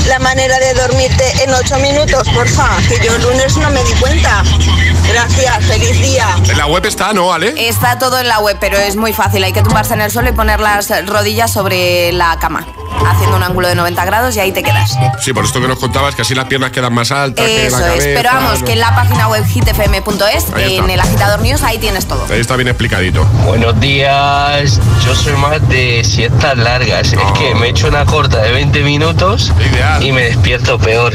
la 0.08 0.20
manera 0.20 0.58
de 0.60 0.74
dormirte 0.74 1.44
en 1.44 1.54
ocho 1.54 1.78
minutos, 1.80 2.28
porfa, 2.30 2.70
que 2.88 3.06
yo 3.06 3.16
el 3.16 3.22
lunes 3.22 3.58
no 3.58 3.70
me 3.72 3.84
di 3.84 3.92
cuenta. 3.94 4.11
Gracias, 4.20 5.66
feliz 5.66 6.00
día. 6.02 6.26
En 6.50 6.58
la 6.58 6.66
web 6.68 6.86
está, 6.86 7.14
¿no, 7.14 7.32
Ale? 7.34 7.54
Está 7.70 7.98
todo 7.98 8.20
en 8.20 8.28
la 8.28 8.40
web, 8.40 8.58
pero 8.60 8.78
es 8.78 8.96
muy 8.96 9.14
fácil. 9.14 9.44
Hay 9.44 9.54
que 9.54 9.62
tumbarse 9.62 9.94
en 9.94 10.02
el 10.02 10.12
suelo 10.12 10.30
y 10.30 10.34
poner 10.34 10.60
las 10.60 10.90
rodillas 11.08 11.52
sobre 11.52 12.12
la 12.14 12.38
cama, 12.40 12.66
haciendo 13.10 13.38
un 13.38 13.44
ángulo 13.44 13.68
de 13.68 13.76
90 13.76 14.06
grados 14.06 14.36
y 14.36 14.40
ahí 14.40 14.52
te 14.52 14.64
quedas. 14.64 14.98
Sí, 15.22 15.34
por 15.34 15.46
esto 15.46 15.62
que 15.62 15.68
nos 15.68 15.80
contabas, 15.80 16.16
que 16.16 16.22
así 16.24 16.36
las 16.36 16.46
piernas 16.46 16.72
quedan 16.72 16.94
más 16.94 17.12
altas 17.12 17.46
que 17.46 17.68
Eso 17.68 17.80
la 17.80 17.88
cabeza. 17.88 18.10
es. 18.10 18.18
Pero 18.18 18.30
vamos, 18.34 18.60
¿no? 18.60 18.66
que 18.66 18.74
en 18.74 18.80
la 18.80 18.96
página 18.96 19.28
web 19.30 19.46
hitfm.es, 19.46 20.46
en 20.58 20.90
el 20.90 21.00
agitador 21.00 21.42
news, 21.42 21.62
ahí 21.64 21.78
tienes 21.78 22.06
todo. 22.08 22.26
Ahí 22.30 22.40
está 22.42 22.56
bien 22.56 22.68
explicadito. 22.68 23.24
Buenos 23.46 23.80
días, 23.80 24.80
yo 25.06 25.16
soy 25.16 25.34
más 25.34 25.68
de 25.70 26.04
siestas 26.04 26.58
largas, 26.58 27.14
No. 27.14 27.22
es 27.34 27.40
que 27.40 27.56
me 27.56 27.70
echo 27.70 27.88
una 27.88 28.06
corta 28.06 28.42
de 28.42 28.52
20 28.52 28.82
minutos 28.84 29.52
Ideal. 29.72 30.04
y 30.04 30.12
me 30.12 30.24
despierto 30.24 30.78
peor. 30.80 31.14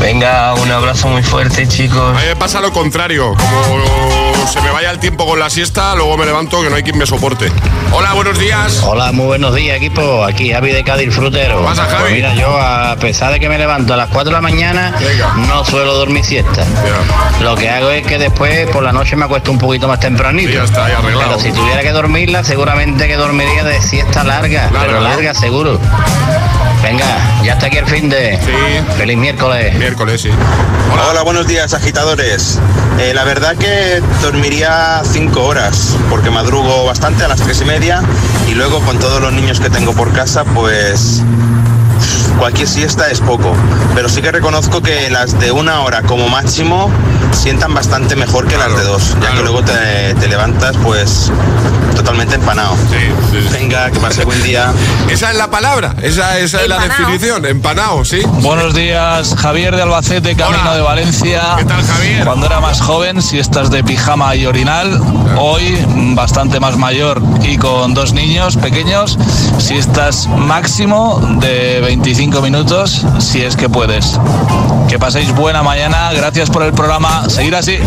Venga, 0.00 0.54
un 0.54 0.70
abrazo 0.70 1.08
muy 1.08 1.22
fuerte 1.22 1.66
chicos. 1.66 1.98
A 2.16 2.20
mí 2.20 2.26
me 2.28 2.36
pasa 2.36 2.60
lo 2.60 2.72
contrario. 2.72 3.34
Como 3.34 4.46
se 4.46 4.60
me 4.60 4.70
vaya 4.70 4.90
el 4.90 4.98
tiempo 5.00 5.26
con 5.26 5.38
la 5.40 5.50
siesta, 5.50 5.94
luego 5.96 6.16
me 6.16 6.26
levanto 6.26 6.62
que 6.62 6.70
no 6.70 6.76
hay 6.76 6.82
quien 6.82 6.96
me 6.98 7.06
soporte. 7.06 7.50
Hola, 7.92 8.12
buenos 8.14 8.38
días. 8.38 8.82
Hola, 8.86 9.10
muy 9.12 9.26
buenos 9.26 9.54
días 9.54 9.76
equipo, 9.76 10.22
aquí 10.24 10.52
Javi 10.52 10.70
de 10.70 10.84
Cádiz 10.84 11.12
Frutero. 11.14 11.58
¿Qué 11.58 11.64
pasa, 11.64 11.84
Javi? 11.86 12.02
Pues 12.02 12.12
mira, 12.12 12.34
yo 12.34 12.60
a 12.60 12.94
pesar 12.96 13.32
de 13.32 13.40
que 13.40 13.48
me 13.48 13.58
levanto 13.58 13.94
a 13.94 13.96
las 13.96 14.08
4 14.10 14.24
de 14.30 14.32
la 14.32 14.40
mañana, 14.40 14.94
Venga. 15.00 15.34
no 15.48 15.64
suelo 15.64 15.94
dormir 15.94 16.24
siesta. 16.24 16.62
Ya. 16.64 17.42
Lo 17.42 17.56
que 17.56 17.68
hago 17.70 17.90
es 17.90 18.06
que 18.06 18.18
después 18.18 18.68
por 18.70 18.82
la 18.84 18.92
noche 18.92 19.16
me 19.16 19.24
acuesto 19.24 19.50
un 19.50 19.58
poquito 19.58 19.88
más 19.88 19.98
tempranito. 19.98 20.50
Sí, 20.50 20.54
ya 20.56 20.64
está, 20.64 20.88
ya 20.88 20.98
arreglado. 20.98 21.30
Pero 21.30 21.40
si 21.40 21.52
tuviera 21.52 21.82
que 21.82 21.90
dormirla, 21.90 22.44
seguramente 22.44 23.08
que 23.08 23.16
dormiría 23.16 23.64
de 23.64 23.80
siesta 23.82 24.22
larga, 24.22 24.64
Larga, 24.70 24.80
pero 24.80 25.00
¿no? 25.00 25.08
larga 25.08 25.34
seguro. 25.34 25.80
Venga, 26.86 27.42
ya 27.42 27.54
está 27.54 27.66
aquí 27.66 27.78
el 27.78 27.86
fin 27.86 28.08
de. 28.08 28.36
Sí. 28.36 28.94
Feliz 28.96 29.16
miércoles. 29.16 29.74
Miércoles, 29.74 30.20
sí. 30.20 30.30
Hola, 31.10 31.22
buenos 31.22 31.48
días 31.48 31.74
agitadores. 31.74 32.60
Eh, 33.00 33.12
la 33.12 33.24
verdad 33.24 33.56
que 33.56 34.00
dormiría 34.22 35.02
cinco 35.04 35.42
horas 35.42 35.96
porque 36.08 36.30
madrugo 36.30 36.84
bastante 36.84 37.24
a 37.24 37.28
las 37.28 37.40
tres 37.40 37.60
y 37.60 37.64
media 37.64 38.04
y 38.48 38.54
luego 38.54 38.78
con 38.82 39.00
todos 39.00 39.20
los 39.20 39.32
niños 39.32 39.58
que 39.58 39.68
tengo 39.68 39.94
por 39.94 40.12
casa 40.12 40.44
pues 40.44 41.24
cualquier 42.38 42.68
siesta 42.68 43.10
es 43.10 43.20
poco. 43.20 43.52
Pero 43.94 44.08
sí 44.08 44.22
que 44.22 44.32
reconozco 44.32 44.82
que 44.82 45.10
las 45.10 45.38
de 45.38 45.52
una 45.52 45.80
hora 45.80 46.02
como 46.02 46.28
máximo 46.28 46.90
sientan 47.32 47.74
bastante 47.74 48.16
mejor 48.16 48.46
que 48.46 48.56
las 48.56 48.76
de 48.76 48.82
dos, 48.82 49.14
ya 49.14 49.20
claro. 49.20 49.36
que 49.36 49.42
luego 49.42 49.62
te, 49.62 50.14
te 50.14 50.28
levantas 50.28 50.76
pues 50.78 51.30
totalmente 51.96 52.34
empanado. 52.36 52.76
Sí, 52.90 52.98
sí, 53.32 53.38
sí. 53.42 53.48
Venga, 53.52 53.90
que 53.90 53.98
pase 53.98 54.24
buen 54.24 54.42
día. 54.42 54.72
Esa 55.10 55.30
es 55.30 55.36
la 55.36 55.50
palabra, 55.50 55.94
esa, 56.02 56.38
esa 56.38 56.62
es 56.62 56.68
la 56.68 56.78
definición. 56.78 57.46
Empanado, 57.46 58.04
sí. 58.04 58.20
Buenos 58.42 58.74
días, 58.74 59.34
Javier 59.36 59.74
de 59.74 59.82
Albacete, 59.82 60.34
camino 60.34 60.60
Hola. 60.62 60.74
de 60.74 60.82
Valencia. 60.82 61.42
¿Qué 61.56 61.64
tal, 61.64 61.82
Javier? 61.82 62.24
Cuando 62.24 62.46
era 62.46 62.60
más 62.60 62.80
joven, 62.80 63.22
siestas 63.22 63.70
de 63.70 63.82
pijama 63.82 64.34
y 64.34 64.46
orinal. 64.46 65.00
Hoy, 65.38 65.78
bastante 66.14 66.60
más 66.60 66.76
mayor 66.76 67.22
y 67.42 67.56
con 67.56 67.94
dos 67.94 68.12
niños 68.12 68.56
pequeños, 68.56 69.18
siestas 69.58 70.28
máximo 70.28 71.20
de 71.40 71.80
25 71.80 72.25
minutos, 72.26 73.04
si 73.18 73.42
es 73.42 73.56
que 73.56 73.68
puedes. 73.68 74.18
Que 74.88 74.98
paséis 74.98 75.32
buena 75.32 75.62
mañana, 75.62 76.12
gracias 76.12 76.50
por 76.50 76.62
el 76.62 76.72
programa, 76.72 77.28
seguir 77.30 77.54
así. 77.54 77.78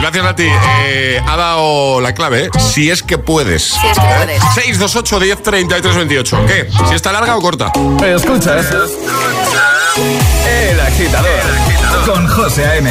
Gracias 0.00 0.24
a 0.24 0.34
ti. 0.34 0.46
Eh, 0.86 1.20
ha 1.26 1.36
dado 1.36 2.00
la 2.00 2.14
clave, 2.14 2.46
¿eh? 2.46 2.50
Si 2.58 2.90
es 2.90 3.02
que 3.02 3.18
puedes. 3.18 3.62
Si 3.62 3.86
es 3.86 3.98
que 3.98 4.06
puedes. 4.06 4.42
628 4.54 5.20
10 5.20 5.42
33 5.42 5.96
28. 5.96 6.46
¿Qué? 6.46 6.68
¿Si 6.88 6.94
está 6.94 7.12
larga 7.12 7.36
o 7.36 7.40
corta? 7.40 7.72
Escuchas 8.04 8.66
El 10.46 10.80
Agitador 10.80 11.40
con 12.06 12.26
José 12.28 12.66
A.M. 12.66 12.90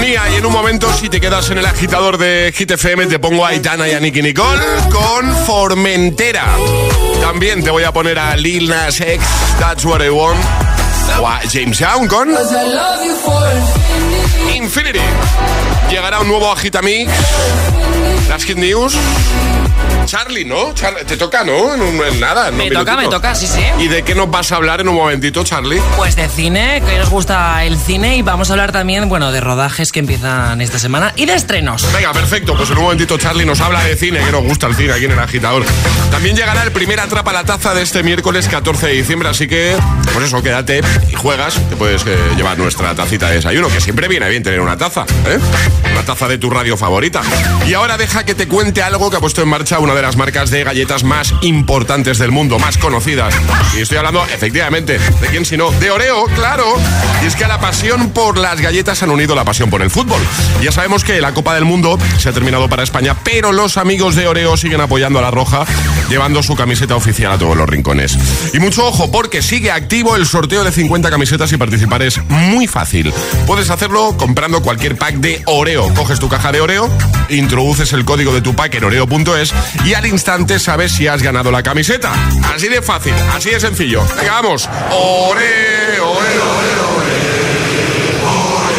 y 0.00 0.36
en 0.36 0.46
un 0.46 0.52
momento 0.52 0.90
si 0.94 1.08
te 1.10 1.20
quedas 1.20 1.50
en 1.50 1.58
el 1.58 1.66
agitador 1.66 2.16
de 2.16 2.52
Hit 2.56 2.70
FM 2.70 3.06
te 3.06 3.18
pongo 3.18 3.44
a 3.44 3.50
Aitana 3.50 3.86
y 3.86 3.92
a 3.92 4.00
Nicky 4.00 4.22
Nicole 4.22 4.60
con 4.90 5.34
Formentera. 5.44 6.56
También 7.20 7.62
te 7.62 7.70
voy 7.70 7.84
a 7.84 7.92
poner 7.92 8.18
a 8.18 8.34
Lil 8.36 8.68
Nas 8.68 9.00
X, 9.00 9.22
That's 9.60 9.84
What 9.84 10.02
I 10.02 10.08
Want. 10.08 10.40
O 11.20 11.28
a 11.28 11.40
James 11.50 11.78
Young 11.78 12.08
con 12.08 12.30
Infinity. 14.54 15.00
Llegará 15.90 16.20
un 16.20 16.28
nuevo 16.28 16.50
Agitamix. 16.50 17.10
Las 18.28 18.44
Hit 18.44 18.56
News. 18.56 18.94
Charlie, 20.12 20.44
¿no? 20.44 20.74
Char- 20.74 21.06
te 21.06 21.16
toca, 21.16 21.42
¿no? 21.42 21.72
En, 21.74 21.80
un- 21.80 22.04
en 22.04 22.20
nada. 22.20 22.48
en 22.48 22.56
Me 22.58 22.70
toca, 22.70 22.96
me 22.98 23.08
toca, 23.08 23.34
sí, 23.34 23.46
sí. 23.46 23.62
¿Y 23.78 23.88
de 23.88 24.02
qué 24.02 24.14
nos 24.14 24.30
vas 24.30 24.52
a 24.52 24.56
hablar 24.56 24.82
en 24.82 24.88
un 24.90 24.94
momentito, 24.94 25.42
Charlie? 25.42 25.80
Pues 25.96 26.16
de 26.16 26.28
cine, 26.28 26.82
que 26.86 26.98
nos 26.98 27.08
gusta 27.08 27.64
el 27.64 27.78
cine 27.78 28.18
y 28.18 28.20
vamos 28.20 28.50
a 28.50 28.52
hablar 28.52 28.72
también, 28.72 29.08
bueno, 29.08 29.32
de 29.32 29.40
rodajes 29.40 29.90
que 29.90 30.00
empiezan 30.00 30.60
esta 30.60 30.78
semana 30.78 31.14
y 31.16 31.24
de 31.24 31.32
estrenos. 31.32 31.90
Venga, 31.94 32.12
perfecto. 32.12 32.54
Pues 32.54 32.68
en 32.68 32.76
un 32.76 32.82
momentito 32.82 33.16
Charlie 33.16 33.46
nos 33.46 33.62
habla 33.62 33.82
de 33.84 33.96
cine, 33.96 34.18
que 34.22 34.30
nos 34.32 34.42
gusta 34.44 34.66
el 34.66 34.74
cine 34.76 34.92
aquí 34.92 35.06
en 35.06 35.12
el 35.12 35.18
agitador. 35.18 35.64
También 36.10 36.36
llegará 36.36 36.62
el 36.62 36.72
primer 36.72 37.00
Atrapa 37.00 37.32
la 37.32 37.44
Taza 37.44 37.72
de 37.72 37.80
este 37.80 38.02
miércoles 38.02 38.48
14 38.48 38.88
de 38.88 38.92
diciembre, 38.92 39.30
así 39.30 39.48
que, 39.48 39.74
pues 40.12 40.26
eso, 40.26 40.42
quédate 40.42 40.82
y 41.10 41.14
juegas. 41.14 41.54
Te 41.70 41.76
puedes 41.76 42.04
eh, 42.04 42.18
llevar 42.36 42.58
nuestra 42.58 42.94
tacita 42.94 43.30
de 43.30 43.36
desayuno, 43.36 43.68
que 43.68 43.80
siempre 43.80 44.08
viene 44.08 44.28
bien 44.28 44.42
tener 44.42 44.60
una 44.60 44.76
taza, 44.76 45.06
¿eh? 45.26 45.38
Una 45.90 46.02
taza 46.02 46.28
de 46.28 46.36
tu 46.36 46.50
radio 46.50 46.76
favorita. 46.76 47.22
Y 47.66 47.72
ahora 47.72 47.96
deja 47.96 48.26
que 48.26 48.34
te 48.34 48.46
cuente 48.46 48.82
algo 48.82 49.08
que 49.10 49.16
ha 49.16 49.20
puesto 49.20 49.40
en 49.40 49.48
marcha 49.48 49.78
una 49.78 49.94
de 49.94 50.01
las 50.02 50.16
marcas 50.16 50.50
de 50.50 50.64
galletas 50.64 51.04
más 51.04 51.32
importantes 51.42 52.18
del 52.18 52.32
mundo, 52.32 52.58
más 52.58 52.76
conocidas. 52.76 53.34
Y 53.76 53.80
estoy 53.80 53.98
hablando, 53.98 54.24
efectivamente, 54.26 54.98
¿de 54.98 55.26
quién 55.28 55.44
si 55.44 55.56
no? 55.56 55.70
De 55.70 55.90
Oreo, 55.90 56.24
claro. 56.34 56.64
Y 57.22 57.26
es 57.26 57.36
que 57.36 57.44
a 57.44 57.48
la 57.48 57.60
pasión 57.60 58.10
por 58.10 58.36
las 58.36 58.60
galletas 58.60 59.02
han 59.02 59.10
unido 59.10 59.34
la 59.34 59.44
pasión 59.44 59.70
por 59.70 59.80
el 59.80 59.90
fútbol. 59.90 60.20
Ya 60.60 60.72
sabemos 60.72 61.04
que 61.04 61.20
la 61.20 61.32
Copa 61.32 61.54
del 61.54 61.64
Mundo 61.64 61.98
se 62.18 62.28
ha 62.28 62.32
terminado 62.32 62.68
para 62.68 62.82
España, 62.82 63.16
pero 63.22 63.52
los 63.52 63.76
amigos 63.76 64.16
de 64.16 64.26
Oreo 64.26 64.56
siguen 64.56 64.80
apoyando 64.80 65.20
a 65.20 65.22
la 65.22 65.30
Roja, 65.30 65.64
llevando 66.10 66.42
su 66.42 66.56
camiseta 66.56 66.96
oficial 66.96 67.32
a 67.32 67.38
todos 67.38 67.56
los 67.56 67.68
rincones. 67.68 68.18
Y 68.52 68.58
mucho 68.58 68.84
ojo, 68.84 69.10
porque 69.12 69.40
sigue 69.40 69.70
activo 69.70 70.16
el 70.16 70.26
sorteo 70.26 70.64
de 70.64 70.72
50 70.72 71.10
camisetas 71.10 71.52
y 71.52 71.56
participar 71.56 72.02
es 72.02 72.20
muy 72.28 72.66
fácil. 72.66 73.14
Puedes 73.46 73.70
hacerlo 73.70 74.16
comprando 74.16 74.62
cualquier 74.62 74.96
pack 74.96 75.14
de 75.14 75.42
Oreo. 75.46 75.94
Coges 75.94 76.18
tu 76.18 76.28
caja 76.28 76.50
de 76.50 76.60
Oreo, 76.60 76.90
introduces 77.30 77.92
el 77.92 78.04
código 78.04 78.34
de 78.34 78.40
tu 78.40 78.54
pack 78.54 78.74
en 78.74 78.84
oreo.es 78.84 79.54
y 79.84 79.94
al 79.94 80.06
instante 80.06 80.58
sabes 80.58 80.92
si 80.92 81.06
has 81.06 81.22
ganado 81.22 81.50
la 81.50 81.62
camiseta. 81.62 82.12
Así 82.54 82.68
de 82.68 82.82
fácil, 82.82 83.14
así 83.34 83.50
de 83.50 83.60
sencillo. 83.60 84.02
Venga, 84.16 84.40
vamos. 84.40 84.68
Oreo, 84.90 86.10
Oreo, 86.10 86.52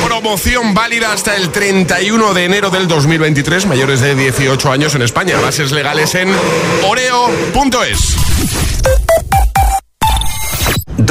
Promoción 0.06 0.74
válida 0.74 1.12
hasta 1.12 1.36
el 1.36 1.50
31 1.50 2.34
de 2.34 2.46
enero 2.46 2.70
del 2.70 2.88
2023, 2.88 3.66
mayores 3.66 4.00
de 4.00 4.16
18 4.16 4.72
años 4.72 4.96
en 4.96 5.02
España. 5.02 5.38
Bases 5.40 5.72
legales 5.72 6.16
en 6.16 6.30
oreo.es. 6.88 8.16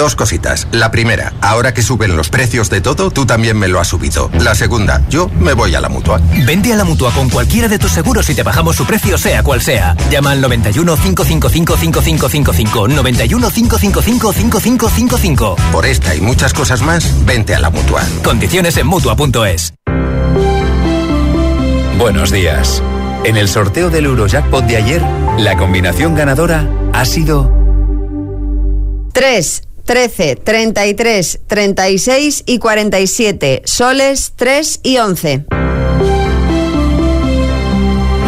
Dos 0.02 0.16
cositas. 0.16 0.66
La 0.72 0.90
primera, 0.90 1.32
ahora 1.40 1.72
que 1.72 1.80
suben 1.80 2.16
los 2.16 2.28
precios 2.28 2.68
de 2.68 2.80
todo, 2.80 3.12
tú 3.12 3.24
también 3.24 3.56
me 3.56 3.68
lo 3.68 3.78
has 3.78 3.86
subido. 3.86 4.32
La 4.40 4.56
segunda, 4.56 5.00
yo 5.08 5.30
me 5.38 5.52
voy 5.52 5.76
a 5.76 5.80
la 5.80 5.88
mutua. 5.88 6.20
Vente 6.44 6.72
a 6.72 6.76
la 6.76 6.82
mutua 6.82 7.12
con 7.12 7.30
cualquiera 7.30 7.68
de 7.68 7.78
tus 7.78 7.92
seguros 7.92 8.28
y 8.28 8.34
te 8.34 8.42
bajamos 8.42 8.74
su 8.74 8.84
precio, 8.84 9.16
sea 9.16 9.44
cual 9.44 9.62
sea. 9.62 9.96
Llama 10.10 10.32
al 10.32 10.40
91 10.40 10.96
555 10.96 11.76
5555. 11.76 12.88
91 12.88 13.50
555 13.50 14.32
5555. 14.32 15.56
Por 15.70 15.86
esta 15.86 16.16
y 16.16 16.20
muchas 16.20 16.52
cosas 16.52 16.82
más, 16.82 17.24
vente 17.24 17.54
a 17.54 17.60
la 17.60 17.70
mutua. 17.70 18.02
Condiciones 18.24 18.76
en 18.78 18.88
mutua.es. 18.88 19.72
Buenos 21.96 22.32
días. 22.32 22.82
En 23.22 23.36
el 23.36 23.46
sorteo 23.46 23.88
del 23.88 24.06
Eurojackpot 24.06 24.64
de 24.64 24.78
ayer, 24.78 25.02
la 25.38 25.56
combinación 25.56 26.16
ganadora 26.16 26.68
ha 26.92 27.04
sido 27.04 27.52
3, 29.12 29.62
13, 29.84 30.36
33, 30.36 31.40
36 31.46 32.44
y 32.46 32.58
47. 32.58 33.62
Soles 33.64 34.32
3 34.36 34.80
y 34.82 34.98
11. 34.98 35.46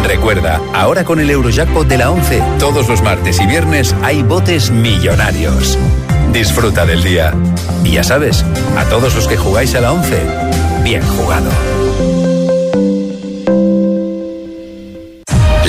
Recuerda, 0.05 0.61
ahora 0.73 1.03
con 1.03 1.19
el 1.19 1.29
Eurojackpot 1.29 1.87
de 1.87 1.97
la 1.97 2.11
11, 2.11 2.41
todos 2.59 2.87
los 2.87 3.01
martes 3.01 3.39
y 3.39 3.47
viernes 3.47 3.95
hay 4.01 4.23
botes 4.23 4.71
millonarios. 4.71 5.77
Disfruta 6.31 6.85
del 6.85 7.03
día. 7.03 7.33
Y 7.83 7.93
ya 7.93 8.03
sabes, 8.03 8.43
a 8.77 8.85
todos 8.85 9.15
los 9.15 9.27
que 9.27 9.37
jugáis 9.37 9.75
a 9.75 9.81
la 9.81 9.93
11, 9.93 10.21
bien 10.83 11.01
jugado. 11.01 11.49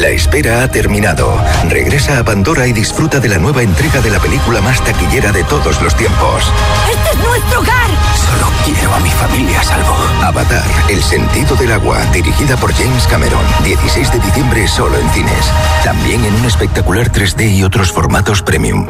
La 0.06 0.12
espera 0.12 0.62
ha 0.62 0.68
terminado. 0.68 1.36
Regresa 1.68 2.20
a 2.20 2.24
Pandora 2.24 2.68
y 2.68 2.72
disfruta 2.72 3.18
de 3.18 3.28
la 3.28 3.38
nueva 3.38 3.62
entrega 3.62 4.00
de 4.00 4.08
la 4.08 4.20
película 4.20 4.60
más 4.60 4.80
taquillera 4.84 5.32
de 5.32 5.42
todos 5.42 5.82
los 5.82 5.96
tiempos. 5.96 6.44
¡Este 6.88 7.10
es 7.10 7.26
nuestro 7.26 7.58
hogar! 7.58 7.90
Solo 8.14 8.52
quiero 8.64 8.94
a 8.94 9.00
mi 9.00 9.10
familia 9.10 9.58
a 9.58 9.64
salvo. 9.64 9.96
Avatar, 10.22 10.62
El 10.88 11.02
sentido 11.02 11.56
del 11.56 11.72
agua, 11.72 11.98
dirigida 12.12 12.56
por 12.56 12.72
James 12.74 13.04
Cameron. 13.08 13.44
16 13.64 14.12
de 14.12 14.20
diciembre 14.20 14.68
solo 14.68 14.96
en 14.96 15.10
cines. 15.10 15.50
También 15.82 16.24
en 16.24 16.36
un 16.36 16.44
espectacular 16.44 17.10
3D 17.10 17.56
y 17.56 17.64
otros 17.64 17.90
formatos 17.90 18.42
premium. 18.42 18.86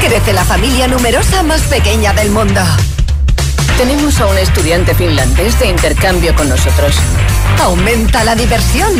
Crece 0.00 0.32
la 0.32 0.44
familia 0.44 0.86
numerosa 0.86 1.42
más 1.42 1.62
pequeña 1.62 2.12
del 2.12 2.30
mundo. 2.30 2.60
Tenemos 3.78 4.20
a 4.20 4.26
un 4.26 4.36
estudiante 4.36 4.92
finlandés 4.92 5.56
de 5.60 5.68
intercambio 5.68 6.34
con 6.34 6.48
nosotros. 6.48 6.96
Aumenta 7.62 8.24
la 8.24 8.34
diversión. 8.34 8.92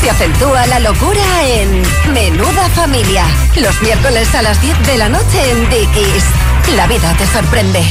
Se 0.00 0.08
acentúa 0.08 0.66
la 0.66 0.80
locura 0.80 1.46
en 1.46 1.82
Menuda 2.14 2.70
Familia. 2.70 3.26
Los 3.56 3.82
miércoles 3.82 4.34
a 4.34 4.40
las 4.40 4.58
10 4.62 4.86
de 4.86 4.96
la 4.96 5.10
noche 5.10 5.50
en 5.50 5.68
Dickies. 5.68 6.24
La 6.74 6.86
vida 6.86 7.14
te 7.18 7.26
sorprende. 7.26 7.84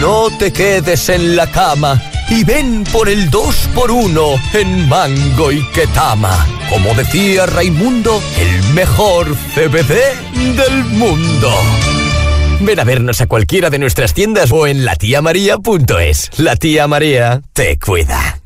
No 0.00 0.30
te 0.38 0.50
quedes 0.50 1.10
en 1.10 1.36
la 1.36 1.50
cama 1.50 2.00
y 2.30 2.44
ven 2.44 2.84
por 2.84 3.10
el 3.10 3.30
2x1 3.30 4.54
en 4.54 4.88
Mango 4.88 5.52
y 5.52 5.62
Ketama. 5.72 6.46
Como 6.70 6.94
decía 6.94 7.44
Raimundo, 7.44 8.22
el 8.38 8.62
mejor 8.72 9.36
CBD 9.54 10.56
del 10.56 10.84
mundo. 10.86 11.52
Ven 12.64 12.78
a 12.78 12.84
vernos 12.84 13.20
a 13.20 13.26
cualquiera 13.26 13.70
de 13.70 13.78
nuestras 13.80 14.14
tiendas 14.14 14.52
o 14.52 14.68
en 14.68 14.84
latiamaria.es. 14.84 16.30
La 16.38 16.54
tía 16.54 16.86
María 16.86 17.42
te 17.52 17.76
cuida. 17.76 18.38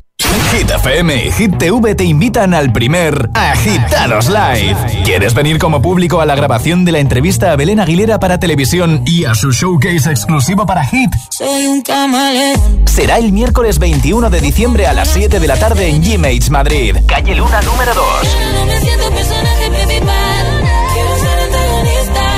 Hit 0.52 0.70
FM 0.70 1.26
y 1.26 1.32
Hit 1.32 1.58
TV 1.58 1.94
te 1.94 2.04
invitan 2.04 2.54
al 2.54 2.72
primer 2.72 3.28
Agitados 3.34 4.28
Live. 4.28 4.76
¿Quieres 5.04 5.34
venir 5.34 5.58
como 5.58 5.82
público 5.82 6.22
a 6.22 6.26
la 6.26 6.34
grabación 6.34 6.86
de 6.86 6.92
la 6.92 7.00
entrevista 7.00 7.52
a 7.52 7.56
Belén 7.56 7.78
Aguilera 7.78 8.18
para 8.18 8.38
televisión 8.40 9.02
y 9.04 9.26
a 9.26 9.34
su 9.34 9.52
showcase 9.52 10.10
exclusivo 10.10 10.64
para 10.64 10.84
Hit? 10.84 11.10
Soy 11.30 11.66
un 11.66 11.82
camaleón. 11.82 12.86
Será 12.86 13.18
el 13.18 13.32
miércoles 13.32 13.78
21 13.78 14.30
de 14.30 14.40
diciembre 14.40 14.86
a 14.86 14.94
las 14.94 15.08
7 15.08 15.38
de 15.40 15.46
la 15.46 15.58
tarde 15.58 15.88
en 15.88 16.02
G-Mates 16.02 16.48
Madrid. 16.48 16.96
Calle 17.06 17.34
Luna 17.34 17.60
número 17.60 17.92
2. 17.94 18.04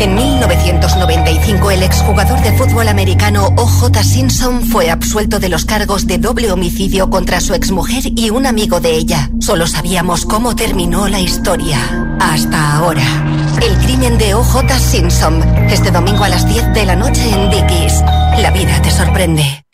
En 0.00 0.14
1995, 0.14 1.70
el 1.72 1.82
exjugador 1.82 2.40
de 2.42 2.52
fútbol 2.52 2.88
americano 2.88 3.52
O.J. 3.56 4.02
Simpson 4.04 4.62
fue 4.62 4.90
absuelto 4.90 5.40
de 5.40 5.48
los 5.48 5.64
cargos 5.64 6.06
de 6.06 6.18
doble 6.18 6.52
homicidio 6.52 7.10
contra 7.10 7.40
su 7.40 7.54
exmujer 7.54 8.04
y 8.16 8.30
un 8.30 8.46
amigo 8.46 8.78
de 8.78 8.92
ella. 8.92 9.28
Solo 9.40 9.66
sabíamos 9.66 10.24
cómo 10.24 10.54
terminó 10.54 11.08
la 11.08 11.18
historia. 11.18 11.78
Hasta 12.20 12.76
ahora. 12.76 13.02
El 13.60 13.76
crimen 13.78 14.18
de 14.18 14.34
O.J. 14.34 14.78
Simpson. 14.78 15.42
Este 15.68 15.90
domingo 15.90 16.22
a 16.22 16.28
las 16.28 16.46
10 16.46 16.74
de 16.74 16.86
la 16.86 16.94
noche 16.94 17.28
en 17.30 17.50
Dickies. 17.50 18.00
La 18.38 18.52
vida 18.52 18.80
te 18.80 18.90
sorprende. 18.90 19.64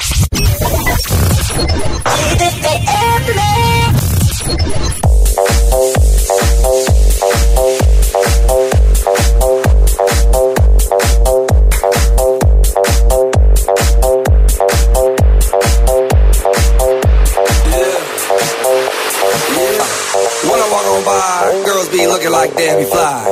Be 21.95 22.07
looking 22.09 22.33
like 22.33 22.51
Debbie 22.57 22.91
Fly. 22.91 23.23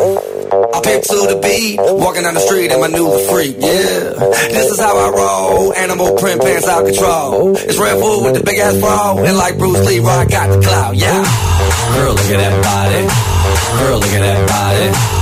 I 0.75 0.81
pick 0.83 1.03
to 1.03 1.19
the 1.27 1.41
beat, 1.43 1.79
walking 1.81 2.23
down 2.23 2.35
the 2.35 2.41
street 2.41 2.71
in 2.71 2.81
my 2.81 2.87
new 2.87 3.11
freak, 3.27 3.57
yeah. 3.59 4.15
This 4.55 4.71
is 4.71 4.79
how 4.79 4.95
I 4.97 5.11
roll, 5.11 5.75
animal 5.75 6.17
print 6.17 6.41
pants 6.41 6.69
out 6.69 6.87
control. 6.87 7.57
It's 7.57 7.79
Red 7.79 7.99
Bull 7.99 8.23
with 8.23 8.35
the 8.35 8.45
big 8.45 8.59
ass 8.59 8.79
bra, 8.79 9.19
and 9.19 9.37
like 9.37 9.59
Bruce 9.59 9.85
Lee, 9.87 9.99
I 9.99 10.27
got 10.27 10.49
the 10.51 10.61
clout, 10.63 10.95
yeah. 10.95 11.25
Girl, 11.95 12.15
look 12.15 12.31
at 12.31 12.39
that 12.39 12.57
body. 12.63 13.03
Girl, 13.83 13.99
look 13.99 14.15
at 14.15 14.21
that 14.21 14.49
body. 14.49 15.22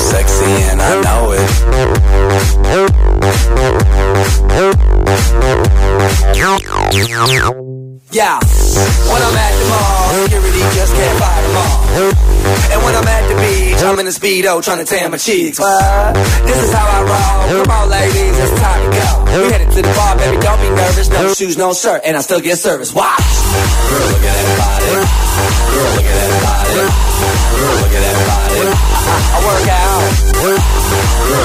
Sexy 0.00 0.44
and 0.70 0.80
I 0.80 1.00
know 1.02 1.32
it. 1.32 1.38
Yeah, 8.10 8.38
when 9.10 9.22
I'm 9.22 9.36
at 9.36 9.47
can't 10.98 11.18
fight. 11.22 11.38
And 12.72 12.80
when 12.84 12.94
I'm 12.94 13.06
at 13.06 13.24
the 13.28 13.36
beach, 13.38 13.82
I'm 13.82 13.98
in 13.98 14.06
a 14.06 14.14
speedo 14.14 14.62
trying 14.62 14.78
to 14.78 14.84
tan 14.84 15.10
my 15.10 15.18
cheeks. 15.18 15.58
What? 15.58 16.14
This 16.46 16.58
is 16.62 16.72
how 16.72 16.86
I 16.86 17.00
roll. 17.06 17.64
Come 17.64 17.70
on, 17.70 17.88
ladies, 17.88 18.34
it's 18.38 18.54
time 18.60 18.82
to 18.82 18.90
go. 18.90 19.08
We 19.42 19.50
headed 19.52 19.70
to 19.72 19.82
the 19.82 19.92
bar, 19.94 20.16
baby, 20.18 20.38
don't 20.42 20.60
be 20.60 20.70
nervous. 20.70 21.08
No 21.10 21.32
shoes, 21.34 21.56
no 21.56 21.72
shirt, 21.72 22.02
and 22.04 22.16
I 22.16 22.20
still 22.20 22.40
get 22.40 22.58
service. 22.58 22.92
Watch. 22.92 23.18
Girl, 23.18 24.06
look 24.10 24.24
at 24.26 24.34
that 24.34 24.48
body. 24.58 24.86
Girl, 24.88 25.86
look 25.94 26.06
at 26.08 26.14
that 26.18 26.34
body. 26.42 26.74
Girl, 27.58 27.74
look 27.78 27.94
at 27.94 28.02
that 28.06 28.18
body. 28.26 28.58
I, 28.58 28.74
I, 28.98 29.22
I 29.28 29.40
work 29.46 29.68
out. 29.68 30.02
Girl, 30.38 30.58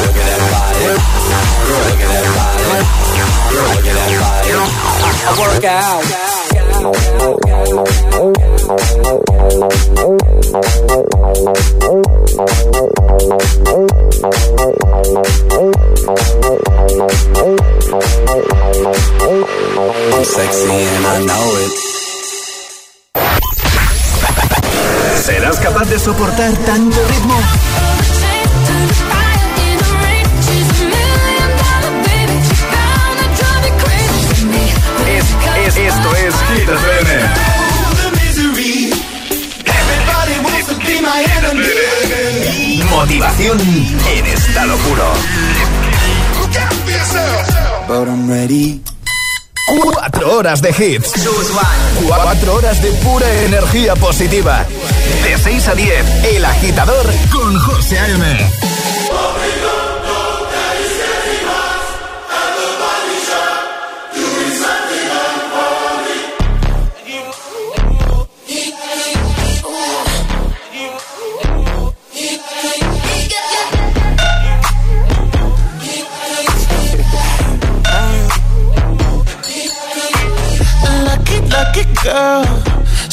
look 0.02 0.18
at 0.18 0.28
that 0.30 0.44
body. 0.54 0.82
Girl, 0.84 1.82
look 1.88 2.02
at 2.04 2.10
that 2.14 2.28
body. 2.34 2.66
Girl, 3.54 3.70
look 3.74 3.86
at 3.86 3.96
that 4.02 4.12
body. 4.22 4.50
I 5.24 5.32
work 5.40 5.64
out. 5.66 6.53
¿Serás 25.24 25.58
capaz 25.60 25.90
de 25.90 26.00
soportar 26.00 26.52
tanto 26.66 26.98
ritmo? 27.08 27.40
Esto 35.76 36.16
es 36.16 36.36
Hit 36.50 36.70
FM. 36.70 37.34
Motivación 42.90 43.60
en 43.60 44.26
estado 44.28 44.78
puro. 44.78 45.14
Cuatro 49.92 50.38
horas 50.38 50.62
de 50.62 50.70
hits. 50.70 51.12
Cuatro 52.08 52.56
horas 52.56 52.82
de 52.82 52.92
pura 52.92 53.28
energía 53.44 53.96
positiva. 53.96 54.66
De 55.24 55.38
6 55.38 55.68
a 55.68 55.76
10, 55.76 56.24
El 56.36 56.46
Agitador 56.46 57.12
con 57.32 57.58
José 57.60 57.98
A.M. 57.98 58.73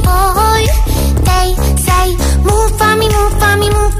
boy. 0.00 0.62
They 1.28 1.48
say, 1.76 2.16
move 2.42 2.70
for 2.78 2.96
me, 2.96 3.08
move 3.08 3.34
for 3.40 3.56
me, 3.56 3.68
move 3.70 3.91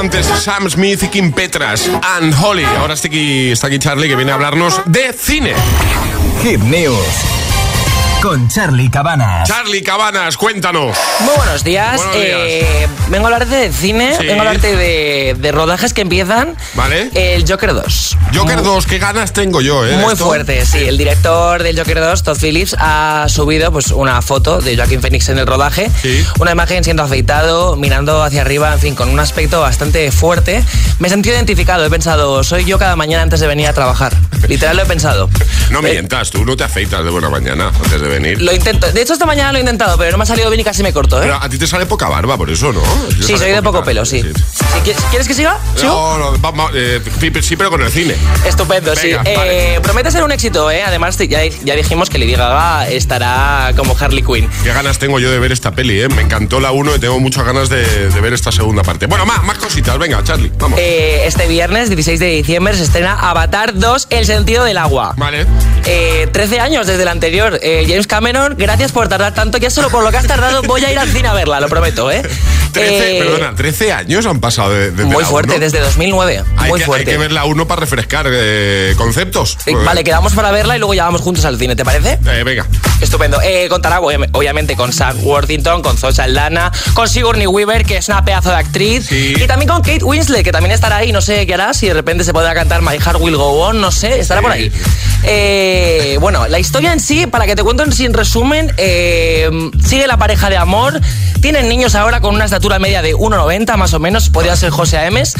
antes 0.00 0.26
Sam 0.26 0.70
Smith 0.70 1.02
y 1.02 1.08
Kim 1.08 1.30
Petras 1.30 1.90
and 2.02 2.34
Holly. 2.40 2.64
Ahora 2.64 2.94
está 2.94 3.08
aquí, 3.08 3.50
está 3.50 3.66
aquí 3.66 3.78
Charlie 3.78 4.08
que 4.08 4.16
viene 4.16 4.32
a 4.32 4.34
hablarnos 4.34 4.80
de 4.86 5.12
cine. 5.12 5.52
Hit 6.42 6.60
News 6.60 7.39
con 8.22 8.48
Charlie 8.48 8.90
Cabanas. 8.90 9.48
Charlie 9.48 9.82
Cabanas, 9.82 10.36
cuéntanos. 10.36 10.94
Muy 11.20 11.34
buenos 11.36 11.64
días. 11.64 11.96
Buenos 11.96 12.14
días. 12.16 12.38
Eh, 12.42 12.88
vengo 13.08 13.24
a 13.26 13.30
hablarte 13.32 13.54
de 13.54 13.72
cine, 13.72 14.14
Sí. 14.18 14.26
vengo 14.26 14.42
a 14.42 14.46
hablarte 14.46 14.76
de, 14.76 15.34
de 15.38 15.52
rodajes 15.52 15.94
que 15.94 16.02
empiezan. 16.02 16.54
Vale. 16.74 17.10
El 17.14 17.50
Joker 17.50 17.72
2. 17.72 18.16
Joker 18.34 18.62
2, 18.62 18.86
qué 18.86 18.98
ganas 18.98 19.32
tengo 19.32 19.62
yo, 19.62 19.86
¿eh? 19.86 19.96
Muy 19.96 20.12
esto. 20.12 20.26
fuerte, 20.26 20.66
sí. 20.66 20.78
El 20.78 20.98
director 20.98 21.62
del 21.62 21.78
Joker 21.78 22.00
2, 22.00 22.22
Todd 22.22 22.36
Phillips, 22.38 22.76
ha 22.78 23.24
subido 23.28 23.72
pues 23.72 23.86
una 23.90 24.20
foto 24.20 24.60
de 24.60 24.76
Joaquin 24.76 25.00
Phoenix 25.00 25.28
en 25.30 25.38
el 25.38 25.46
rodaje. 25.46 25.90
Una 26.38 26.50
imagen 26.52 26.84
siendo 26.84 27.02
afeitado, 27.02 27.76
mirando 27.76 28.22
hacia 28.22 28.42
arriba, 28.42 28.72
en 28.74 28.80
fin, 28.80 28.94
con 28.94 29.08
un 29.08 29.18
aspecto 29.18 29.60
bastante 29.62 30.12
fuerte. 30.12 30.62
Me 30.98 31.08
he 31.08 31.10
sentido 31.10 31.36
identificado, 31.36 31.86
he 31.86 31.90
pensado, 31.90 32.44
soy 32.44 32.66
yo 32.66 32.78
cada 32.78 32.96
mañana 32.96 33.22
antes 33.22 33.40
de 33.40 33.46
venir 33.46 33.66
a 33.68 33.72
trabajar. 33.72 34.12
Literal 34.46 34.76
lo 34.76 34.82
he 34.82 34.86
pensado. 34.86 35.30
No 35.70 35.80
mientas, 35.80 36.30
tú 36.30 36.44
no 36.44 36.56
te 36.56 36.64
afeitas 36.64 37.02
de 37.04 37.10
buena 37.10 37.30
mañana 37.30 37.68
antes 37.68 38.00
de 38.00 38.09
venir. 38.10 38.40
Lo 38.42 38.52
intento. 38.52 38.90
De 38.92 39.02
hecho, 39.02 39.12
esta 39.12 39.26
mañana 39.26 39.52
lo 39.52 39.58
he 39.58 39.60
intentado, 39.60 39.96
pero 39.96 40.10
no 40.12 40.18
me 40.18 40.24
ha 40.24 40.26
salido 40.26 40.50
bien 40.50 40.60
y 40.60 40.64
casi 40.64 40.82
me 40.82 40.92
corto, 40.92 41.18
¿eh? 41.18 41.22
Pero 41.22 41.36
a 41.36 41.48
ti 41.48 41.58
te 41.58 41.66
sale 41.66 41.86
poca 41.86 42.08
barba, 42.08 42.36
por 42.36 42.50
eso, 42.50 42.72
¿no? 42.72 42.82
Sí, 43.24 43.36
soy 43.38 43.50
de 43.52 43.62
poco 43.62 43.82
pelo, 43.84 44.04
sí. 44.04 44.22
¿Quieres 45.10 45.28
que 45.28 45.34
siga? 45.34 45.58
¿Sigo? 45.76 45.92
No, 46.18 46.32
no, 46.32 46.38
vamos, 46.38 46.70
eh, 46.74 47.00
sí, 47.42 47.56
pero 47.56 47.70
con 47.70 47.82
el 47.82 47.90
cine. 47.90 48.14
Estupendo, 48.46 48.94
sí. 48.96 49.08
Venga, 49.08 49.22
Eh, 49.46 49.80
promete 49.82 50.10
ser 50.10 50.22
un 50.22 50.32
éxito, 50.32 50.70
¿eh? 50.70 50.82
Además, 50.82 51.16
ya, 51.18 51.44
ya 51.44 51.74
dijimos 51.76 52.08
que 52.10 52.18
Lady 52.18 52.32
Gaga 52.34 52.88
estará 52.88 53.72
como 53.76 53.96
Harley 53.98 54.22
Quinn. 54.22 54.48
Qué 54.62 54.72
ganas 54.72 54.98
tengo 54.98 55.18
yo 55.18 55.30
de 55.30 55.38
ver 55.38 55.52
esta 55.52 55.70
peli, 55.72 56.00
¿eh? 56.00 56.08
Me 56.08 56.22
encantó 56.22 56.60
la 56.60 56.72
1 56.72 56.96
y 56.96 56.98
tengo 56.98 57.18
muchas 57.20 57.44
ganas 57.44 57.68
de, 57.68 58.08
de 58.10 58.20
ver 58.20 58.32
esta 58.32 58.50
segunda 58.52 58.82
parte. 58.82 59.06
Bueno, 59.06 59.26
más, 59.26 59.42
más 59.44 59.58
cositas, 59.58 59.98
venga, 59.98 60.22
Charlie, 60.24 60.50
vamos. 60.58 60.78
Eh, 60.80 61.22
este 61.26 61.46
viernes, 61.46 61.88
16 61.90 62.18
de 62.20 62.26
diciembre, 62.26 62.74
se 62.74 62.82
estrena 62.84 63.14
Avatar 63.14 63.78
2, 63.78 64.06
El 64.10 64.26
sentido 64.26 64.64
del 64.64 64.78
agua. 64.78 65.14
Vale. 65.16 65.46
Eh, 65.86 66.28
13 66.32 66.60
años 66.60 66.86
desde 66.86 67.02
el 67.02 67.08
anterior. 67.08 67.58
Eh, 67.62 67.84
James 68.00 68.06
Cameron, 68.06 68.54
gracias 68.56 68.92
por 68.92 69.08
tardar 69.08 69.34
tanto. 69.34 69.58
Ya 69.58 69.68
solo 69.68 69.90
por 69.90 70.02
lo 70.02 70.10
que 70.10 70.16
has 70.16 70.26
tardado 70.26 70.62
voy 70.62 70.82
a 70.86 70.90
ir 70.90 70.98
al 70.98 71.10
cine 71.10 71.28
a 71.28 71.34
verla, 71.34 71.60
lo 71.60 71.68
prometo, 71.68 72.10
¿eh? 72.10 72.22
13, 72.72 73.18
Eh, 73.18 73.22
perdona, 73.22 73.54
13 73.54 73.92
años 73.92 74.24
han 74.24 74.40
pasado 74.40 74.70
de, 74.70 74.90
desde 74.90 75.04
Muy 75.04 75.22
la 75.22 75.28
fuerte, 75.28 75.50
1. 75.56 75.60
desde 75.60 75.80
2009. 75.80 76.44
Hay 76.56 76.70
muy 76.70 76.78
que, 76.80 76.86
fuerte. 76.86 77.10
Hay 77.10 77.14
que 77.16 77.18
ver 77.20 77.30
la 77.32 77.44
1 77.44 77.68
para 77.68 77.80
refrescar 77.80 78.26
eh, 78.30 78.94
conceptos. 78.96 79.58
Eh, 79.66 79.74
Vale, 79.74 80.02
quedamos 80.02 80.32
para 80.32 80.50
verla 80.50 80.76
y 80.76 80.78
luego 80.78 80.94
ya 80.94 81.04
vamos 81.04 81.20
juntos 81.20 81.44
al 81.44 81.58
cine, 81.58 81.76
¿te 81.76 81.84
parece? 81.84 82.18
Eh, 82.26 82.42
venga. 82.42 82.64
Estupendo. 83.02 83.38
Eh, 83.42 83.66
contará 83.68 84.00
obvia- 84.00 84.28
obviamente 84.32 84.76
con 84.76 84.94
Sam 84.94 85.18
Worthington, 85.22 85.82
con 85.82 85.98
Zoe 85.98 86.14
Saldana, 86.14 86.72
con 86.94 87.06
Sigourney 87.06 87.46
Weaver, 87.48 87.84
que 87.84 87.98
es 87.98 88.08
una 88.08 88.24
pedazo 88.24 88.48
de 88.48 88.56
actriz, 88.56 89.12
y 89.12 89.46
también 89.46 89.68
con 89.68 89.82
Kate 89.82 90.04
Winslet, 90.04 90.42
que 90.44 90.52
también 90.52 90.72
estará 90.72 90.96
ahí. 90.98 91.12
No 91.12 91.20
sé 91.20 91.46
qué 91.46 91.52
hará, 91.54 91.74
si 91.74 91.88
de 91.88 91.94
repente 91.94 92.24
se 92.24 92.32
podrá 92.32 92.54
cantar 92.54 92.80
My 92.80 92.98
Heart 92.98 93.20
Will 93.20 93.36
Go 93.36 93.60
On, 93.66 93.78
no 93.78 93.90
sé, 93.92 94.20
estará 94.20 94.40
por 94.40 94.52
ahí. 94.52 94.72
Eh, 95.24 96.16
bueno, 96.20 96.46
la 96.48 96.58
historia 96.58 96.92
en 96.92 97.00
sí, 97.00 97.26
para 97.26 97.44
que 97.46 97.54
te 97.56 97.62
cuento 97.62 97.82
en 97.98 98.14
resumen, 98.14 98.72
eh, 98.76 99.50
sigue 99.84 100.06
la 100.06 100.16
pareja 100.16 100.48
de 100.50 100.56
amor. 100.56 101.00
Tienen 101.40 101.68
niños 101.68 101.94
ahora 101.94 102.20
con 102.20 102.34
una 102.34 102.44
estatura 102.44 102.78
media 102.78 103.00
de 103.02 103.14
1,90 103.14 103.76
más 103.76 103.94
o 103.94 103.98
menos, 103.98 104.28
podría 104.28 104.54
ser 104.56 104.70
José 104.70 104.98
Ames. 104.98 105.34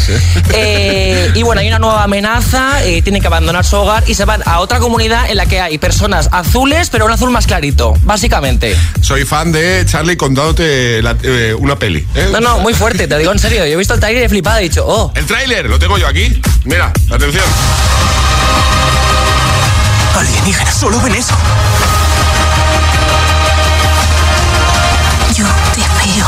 Eh, 0.52 1.30
y 1.34 1.42
bueno, 1.42 1.60
hay 1.60 1.68
una 1.68 1.78
nueva 1.78 2.02
amenaza, 2.02 2.82
eh, 2.84 3.02
tienen 3.02 3.20
que 3.20 3.26
abandonar 3.28 3.64
su 3.64 3.76
hogar 3.76 4.02
y 4.06 4.14
se 4.14 4.24
van 4.24 4.42
a 4.46 4.60
otra 4.60 4.78
comunidad 4.78 5.30
en 5.30 5.36
la 5.36 5.46
que 5.46 5.60
hay 5.60 5.78
personas 5.78 6.28
azules, 6.32 6.88
pero 6.90 7.04
un 7.06 7.12
azul 7.12 7.30
más 7.30 7.46
clarito, 7.46 7.94
básicamente. 8.02 8.74
Soy 9.02 9.24
fan 9.24 9.52
de 9.52 9.84
Charlie 9.86 10.16
contándote 10.16 11.02
la- 11.02 11.16
eh, 11.22 11.54
una 11.58 11.78
peli. 11.78 12.06
¿eh? 12.14 12.28
No, 12.32 12.40
no, 12.40 12.58
muy 12.60 12.72
fuerte, 12.74 13.06
te 13.06 13.18
digo 13.18 13.32
en 13.32 13.38
serio. 13.38 13.58
Yo 13.66 13.72
he 13.72 13.76
visto 13.76 13.94
el 13.94 14.00
trailer 14.00 14.22
y 14.22 14.26
he 14.26 14.28
flipado, 14.28 14.58
he 14.58 14.62
dicho, 14.62 14.84
oh. 14.86 15.12
El 15.14 15.26
tráiler, 15.26 15.66
lo 15.68 15.78
tengo 15.78 15.98
yo 15.98 16.06
aquí. 16.08 16.40
Mira, 16.64 16.92
atención. 17.10 17.44
Alienígenas, 20.18 20.74
solo 20.74 21.00
ven 21.00 21.14
eso. 21.14 21.34
Veo. 26.04 26.26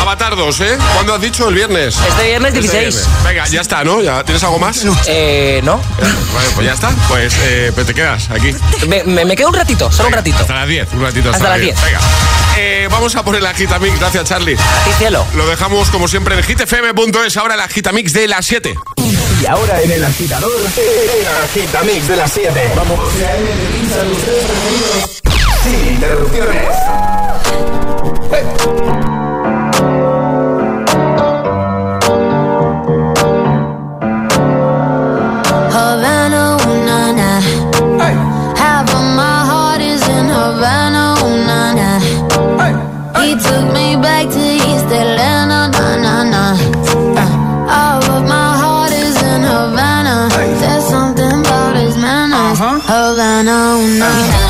Avatar 0.00 0.34
2, 0.34 0.60
¿eh? 0.62 0.78
¿Cuándo 0.94 1.14
has 1.14 1.20
dicho? 1.20 1.48
El 1.48 1.54
viernes. 1.54 1.96
Este 2.08 2.24
viernes 2.26 2.54
16. 2.54 3.06
Venga, 3.24 3.46
ya 3.46 3.60
está, 3.60 3.84
¿no? 3.84 4.00
¿Ya 4.00 4.24
¿Tienes 4.24 4.42
algo 4.42 4.58
más? 4.58 4.82
Eh, 5.06 5.60
no. 5.62 5.76
Vale, 5.76 6.48
pues 6.54 6.66
ya 6.66 6.72
está. 6.72 6.90
Pues 7.08 7.34
eh, 7.42 7.70
pues 7.74 7.86
te 7.86 7.94
quedas 7.94 8.30
aquí. 8.30 8.54
Me, 8.88 9.04
me- 9.04 9.24
me 9.26 9.36
quedo 9.36 9.48
un 9.48 9.54
ratito, 9.54 9.92
solo 9.92 10.08
un 10.08 10.14
ratito. 10.14 10.38
Hasta 10.38 10.54
las 10.54 10.68
10, 10.68 10.88
un 10.94 11.02
ratito 11.02 11.30
hasta, 11.30 11.36
Hasta 11.36 11.48
las 11.50 11.60
10. 11.60 11.84
Venga. 11.84 12.00
Eh, 12.56 12.88
vamos 12.90 13.14
a 13.14 13.22
poner 13.24 13.42
la 13.42 13.52
Gitamix. 13.52 13.98
Gracias, 14.00 14.24
Charlie. 14.24 14.54
A 14.56 14.84
ti, 14.84 14.90
cielo. 14.98 15.24
Lo 15.34 15.46
dejamos 15.46 15.90
como 15.90 16.08
siempre 16.08 16.34
en 16.34 16.42
hitfm.es. 16.44 17.36
Ahora 17.36 17.56
la 17.56 17.68
Gitamix 17.68 18.12
de 18.14 18.26
las 18.26 18.46
7. 18.46 18.74
Y 19.40 19.46
ahora 19.46 19.80
en 19.80 19.90
el 19.90 20.04
agitador, 20.04 20.50
el 20.50 21.26
agitamix 21.44 22.08
de 22.08 22.16
las 22.16 22.30
7. 22.30 22.72
Vamos. 22.76 23.00
Sin 25.62 25.94
interrupciones. 25.94 26.76
no, 53.42 53.86
no. 53.86 54.49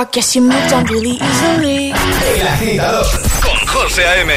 I 0.00 0.04
guess 0.04 0.34
you 0.34 0.40
moved 0.40 0.72
on 0.72 0.86
really 0.86 1.18
easily. 1.20 1.92
El 1.92 2.48
agitador 2.48 3.06
con 3.42 3.66
José 3.66 4.02
A.M. 4.06 4.32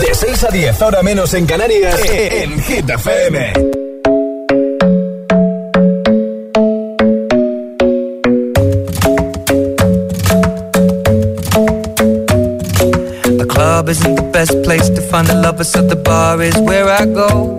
De 0.00 0.14
6 0.14 0.44
a 0.44 0.48
10, 0.48 0.82
ahora 0.82 1.02
menos 1.02 1.32
en 1.32 1.46
Canarias, 1.46 1.98
en 2.04 2.60
Hit 2.60 2.90
FM. 2.90 3.52
The 13.38 13.46
club 13.48 13.88
isn't 13.88 14.14
the 14.14 14.30
best 14.30 14.62
place 14.62 14.90
to 14.90 15.00
find 15.00 15.26
the 15.26 15.36
lovers, 15.36 15.70
so 15.70 15.80
the 15.80 15.96
bar 15.96 16.42
is 16.42 16.54
where 16.58 16.86
I 16.90 17.06
go. 17.06 17.58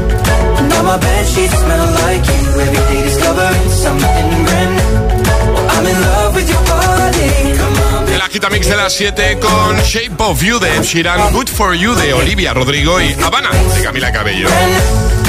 My 0.91 0.97
bed 0.97 1.25
sheets 1.25 1.57
smell 1.57 1.87
like 2.03 2.25
you. 2.27 2.59
Every 2.59 2.83
day 2.93 3.01
discovering 3.03 3.69
something 3.71 4.43
brand 4.43 4.75
new. 4.75 5.69
I'm 5.71 5.85
in 5.87 6.01
love 6.01 6.35
with 6.35 6.49
your 6.49 6.61
body. 6.67 7.57
Come 7.57 7.77
on, 7.95 8.09
El 8.13 8.21
Agitamix 8.21 8.67
de 8.67 8.75
las 8.75 8.91
7 8.91 9.39
con 9.39 9.77
Shape 9.83 10.21
of 10.21 10.41
You 10.43 10.59
de 10.59 10.75
Ed 10.75 10.83
Sheeran, 10.83 11.31
Good 11.31 11.47
for 11.47 11.73
You 11.75 11.95
de 11.95 12.11
Olivia 12.13 12.53
Rodrigo 12.53 12.99
y 12.99 13.13
Habana 13.23 13.51
de 13.73 13.83
Camila 13.83 14.11
Cabello. 14.11 14.49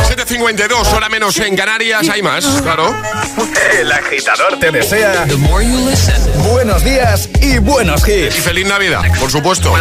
7.52, 0.09 0.93
hora 0.97 1.09
menos 1.09 1.39
en 1.39 1.55
Canarias, 1.55 2.09
hay 2.09 2.23
más, 2.23 2.45
claro. 2.63 2.93
El 3.79 3.93
agitador 3.93 4.59
te 4.59 4.73
desea 4.73 5.27
buenos 6.51 6.83
días 6.83 7.29
y 7.41 7.59
buenos 7.59 8.03
Y 8.09 8.25
hits. 8.25 8.35
feliz 8.35 8.67
Navidad, 8.67 9.03
por 9.21 9.31
supuesto. 9.31 9.73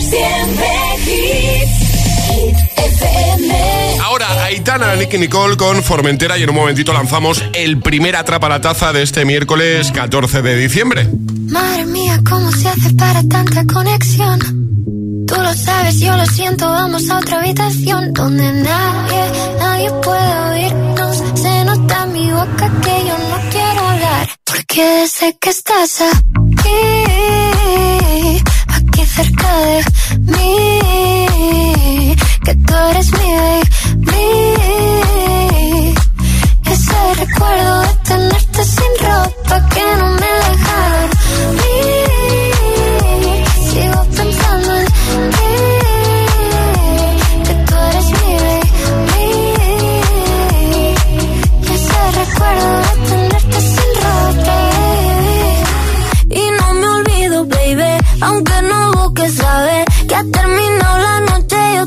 Siempre 0.00 0.66
hits. 1.06 1.81
FM. 2.86 3.98
Ahora, 4.02 4.44
Aitana, 4.44 4.94
Nicky 4.96 5.18
Nicole 5.18 5.56
con 5.56 5.82
Formentera 5.82 6.36
y 6.38 6.42
en 6.42 6.50
un 6.50 6.56
momentito 6.56 6.92
lanzamos 6.92 7.42
el 7.54 7.80
primer 7.80 8.16
Atrapa 8.16 8.48
la 8.48 8.60
Taza 8.60 8.92
de 8.92 9.02
este 9.02 9.24
miércoles 9.24 9.90
14 9.92 10.42
de 10.42 10.56
diciembre. 10.56 11.08
Madre 11.48 11.84
mía, 11.86 12.20
¿cómo 12.28 12.50
se 12.52 12.68
hace 12.68 12.94
para 12.94 13.22
tanta 13.24 13.64
conexión? 13.66 14.38
Tú 15.26 15.34
lo 15.40 15.54
sabes, 15.54 15.98
yo 16.00 16.16
lo 16.16 16.26
siento, 16.26 16.68
vamos 16.68 17.08
a 17.08 17.18
otra 17.18 17.40
habitación 17.40 18.12
donde 18.12 18.52
nadie, 18.52 19.22
nadie 19.58 19.90
puede 20.02 20.38
oírnos. 20.50 21.22
Se 21.34 21.64
nota 21.64 22.04
en 22.04 22.12
mi 22.12 22.30
boca 22.30 22.70
que 22.82 23.04
yo 23.08 23.16
no 23.16 23.50
quiero 23.50 23.88
hablar. 23.88 24.28
Porque 24.44 24.84
desde 25.00 25.36
que 25.38 25.50
estás 25.50 26.02
aquí, 26.02 26.82
aquí 28.68 29.06
cerca 29.06 29.56
de 29.58 29.84
mí, 30.20 30.78
que 32.44 32.54
tú 32.54 32.74
eres 32.90 33.12
mi 33.12 33.34
baby. 33.34 34.24
Ese 36.70 37.14
recuerdo 37.14 37.82
de 37.82 37.88
tenerte 38.04 38.64
sin 38.64 38.92
ropa 39.06 39.68
que 39.68 39.84
no 39.98 40.06
me 40.20 40.30
dejaron 40.46 41.10
ir. 41.78 42.10
Sigo 43.70 44.00
pensando 44.16 44.70
en 44.76 44.86
ti, 44.86 45.52
que 47.46 47.54
tú 47.66 47.74
eres 47.90 48.06
mi 48.18 48.30
baby. 48.44 49.30
Ese 51.74 52.00
recuerdo 52.20 52.68
de 52.86 52.92
tenerte 53.08 53.58
sin 53.72 53.90
ropa. 54.02 54.58
Y 56.30 56.42
no 56.58 56.66
me 56.74 56.86
olvido, 56.86 57.36
baby, 57.46 57.92
aunque 58.20 58.56
no 58.62 58.78
busques 58.92 59.32
saber 59.34 59.84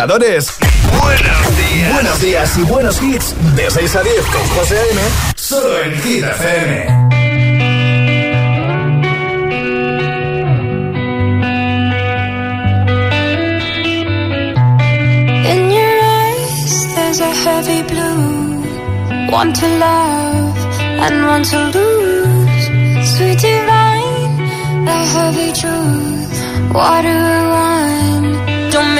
agitadores. 0.00 0.56
Buenos 1.02 1.56
días. 1.56 1.92
Buenos 1.92 2.20
días 2.20 2.58
y 2.58 2.62
buenos 2.62 3.02
hits. 3.02 3.34
De 3.54 3.70
6 3.70 3.96
a 3.96 4.02
10 4.02 4.26
con 4.26 4.48
José 4.56 4.78
A.M. 4.78 5.00
Solo 5.36 5.82
en 5.82 6.02
Hit 6.02 6.24
FM. 6.24 6.86
In 15.52 15.70
your 15.70 15.98
eyes, 16.02 16.94
there's 16.94 17.20
a 17.20 17.34
heavy 17.44 17.82
blue. 17.82 19.30
One 19.30 19.52
to 19.52 19.68
love 19.78 20.56
and 21.00 21.26
one 21.26 21.42
to 21.44 21.58
lose. 21.74 23.16
Sweet 23.16 23.38
divine, 23.38 24.84
the 24.86 24.98
heavy 25.14 25.52
truth. 25.52 26.72
Water 26.72 27.08
or 27.08 27.48
wine, 27.50 27.70
don't 27.70 27.89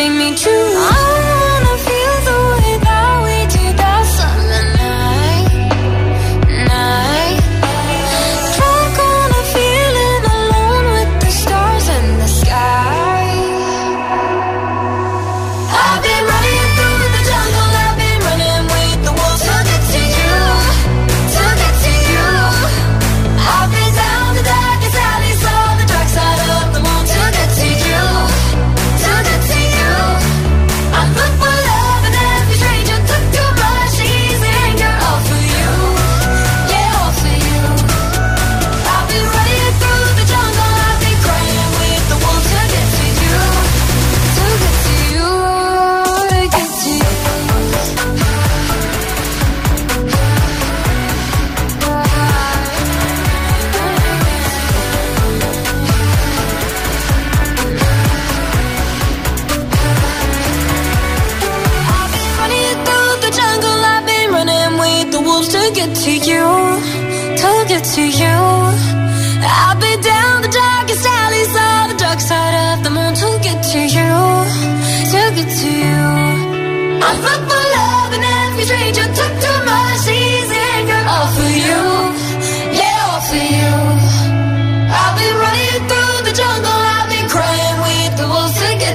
make 0.01 0.13
me 0.13 0.35
choose. 0.35 1.10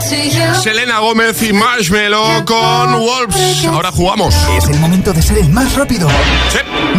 Selena 0.05 0.99
Gómez 0.99 1.41
y 1.41 1.51
Marshmello 1.51 2.45
con 2.45 2.99
Wolves. 2.99 3.65
Ahora 3.65 3.91
jugamos. 3.91 4.35
Es 4.55 4.65
el 4.65 4.79
momento 4.79 5.11
de 5.13 5.21
ser 5.21 5.39
el 5.39 5.49
más 5.49 5.73
rápido. 5.73 6.07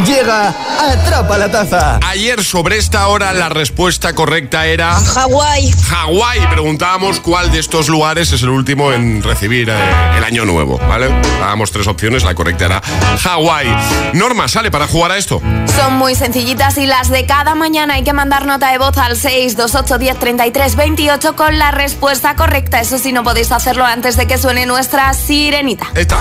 Llega 0.04 0.48
Atrapa 0.80 1.38
la 1.38 1.50
Taza. 1.50 2.00
Ayer 2.04 2.42
sobre 2.42 2.78
esta 2.78 3.07
hora 3.07 3.32
la 3.32 3.48
respuesta 3.48 4.12
correcta 4.14 4.66
era... 4.66 4.94
Hawái. 4.94 5.72
Hawái. 5.88 6.46
Preguntábamos 6.50 7.20
cuál 7.20 7.52
de 7.52 7.61
estos 7.61 7.88
lugares 7.88 8.32
es 8.32 8.42
el 8.42 8.48
último 8.48 8.92
en 8.92 9.22
recibir 9.22 9.70
eh, 9.70 9.76
el 10.16 10.24
año 10.24 10.44
nuevo, 10.44 10.78
¿vale? 10.88 11.09
Dábamos 11.38 11.70
tres 11.70 11.86
opciones, 11.86 12.24
la 12.24 12.34
correcta 12.34 12.66
era 12.66 12.82
Hawái. 13.22 13.68
Norma, 14.14 14.48
¿sale 14.48 14.70
para 14.70 14.86
jugar 14.88 15.12
a 15.12 15.16
esto? 15.16 15.40
Son 15.76 15.94
muy 15.94 16.14
sencillitas 16.14 16.76
y 16.78 16.86
las 16.86 17.09
de 17.09 17.24
cada 17.26 17.54
mañana 17.54 17.94
hay 17.94 18.04
que 18.04 18.12
mandar 18.12 18.46
nota 18.46 18.70
de 18.72 18.78
voz 18.78 18.98
al 18.98 19.16
628 19.16 19.98
10 19.98 20.18
33 20.18 20.76
28 20.76 21.36
con 21.36 21.59
la 21.59 21.70
respuesta 21.70 22.34
correcta. 22.36 22.80
Eso 22.80 22.98
sí, 22.98 23.05
no 23.12 23.24
podéis 23.24 23.52
hacerlo 23.52 23.84
antes 23.84 24.16
de 24.16 24.26
que 24.26 24.38
suene 24.38 24.66
nuestra 24.66 25.12
sirenita. 25.14 25.88
Esta. 25.94 26.18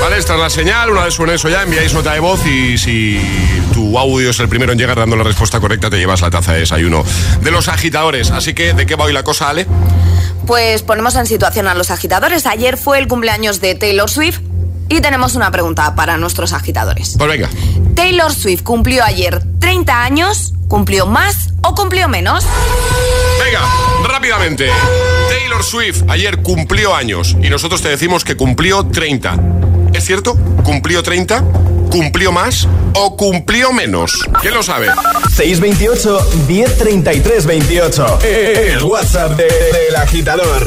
Vale, 0.00 0.18
esta 0.18 0.34
es 0.34 0.40
la 0.40 0.50
señal. 0.50 0.90
Una 0.90 1.04
vez 1.04 1.14
suene 1.14 1.34
eso 1.34 1.48
ya, 1.48 1.62
enviáis 1.62 1.94
nota 1.94 2.12
de 2.12 2.20
voz 2.20 2.44
y 2.46 2.78
si 2.78 3.20
tu 3.72 3.98
audio 3.98 4.30
es 4.30 4.40
el 4.40 4.48
primero 4.48 4.72
en 4.72 4.78
llegar 4.78 4.98
dando 4.98 5.16
la 5.16 5.24
respuesta 5.24 5.60
correcta, 5.60 5.90
te 5.90 5.98
llevas 5.98 6.20
la 6.20 6.30
taza 6.30 6.52
de 6.52 6.60
desayuno 6.60 7.04
de 7.40 7.50
los 7.50 7.68
agitadores. 7.68 8.30
Así 8.30 8.54
que, 8.54 8.74
¿de 8.74 8.86
qué 8.86 8.96
va 8.96 9.04
hoy 9.04 9.12
la 9.12 9.22
cosa, 9.22 9.48
Ale? 9.48 9.66
Pues 10.46 10.82
ponemos 10.82 11.14
en 11.16 11.26
situación 11.26 11.68
a 11.68 11.74
los 11.74 11.90
agitadores. 11.90 12.46
Ayer 12.46 12.76
fue 12.76 12.98
el 12.98 13.08
cumpleaños 13.08 13.60
de 13.60 13.74
Taylor 13.74 14.08
Swift 14.08 14.40
y 14.88 15.00
tenemos 15.00 15.34
una 15.34 15.50
pregunta 15.50 15.94
para 15.94 16.16
nuestros 16.16 16.52
agitadores. 16.52 17.16
Pues 17.18 17.28
venga. 17.28 17.48
Taylor 17.96 18.32
Swift 18.32 18.62
cumplió 18.62 19.02
ayer 19.04 19.42
30 19.58 20.02
años, 20.04 20.52
¿cumplió 20.68 21.06
más 21.06 21.48
o 21.62 21.74
cumplió 21.74 22.08
menos? 22.08 22.44
Venga, 23.42 23.60
rápidamente. 24.06 24.68
Taylor 25.28 25.64
Swift 25.64 26.02
ayer 26.08 26.42
cumplió 26.42 26.94
años 26.94 27.36
y 27.42 27.48
nosotros 27.48 27.82
te 27.82 27.88
decimos 27.88 28.22
que 28.24 28.36
cumplió 28.36 28.86
30. 28.86 29.36
¿Es 29.94 30.04
cierto? 30.04 30.36
¿Cumplió 30.62 31.02
30? 31.02 31.42
¿Cumplió 31.90 32.32
más 32.32 32.68
o 32.94 33.16
cumplió 33.16 33.72
menos? 33.72 34.12
¿Quién 34.42 34.54
lo 34.54 34.62
sabe? 34.62 34.88
628 35.34 36.30
1033 36.46 37.46
28. 37.46 38.18
El 38.22 38.82
WhatsApp 38.84 39.32
de- 39.32 39.44
del 39.44 39.96
agitador. 39.96 40.66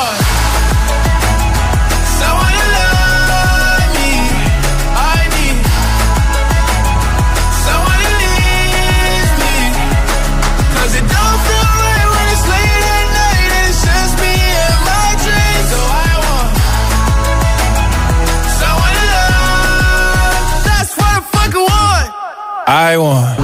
I 22.73 22.95
want 22.95 23.35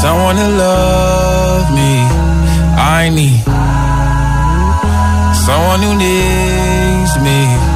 someone 0.00 0.36
to 0.36 0.48
love 0.56 1.66
me. 1.74 1.92
I 2.78 3.10
need 3.10 3.42
someone 5.44 5.80
who 5.82 5.98
needs 5.98 7.14
me. 7.26 7.74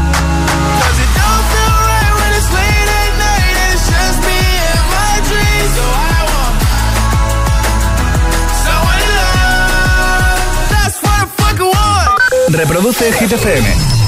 Reproduce 12.50 13.00
Hit 13.18 13.30
FM. 13.30 14.07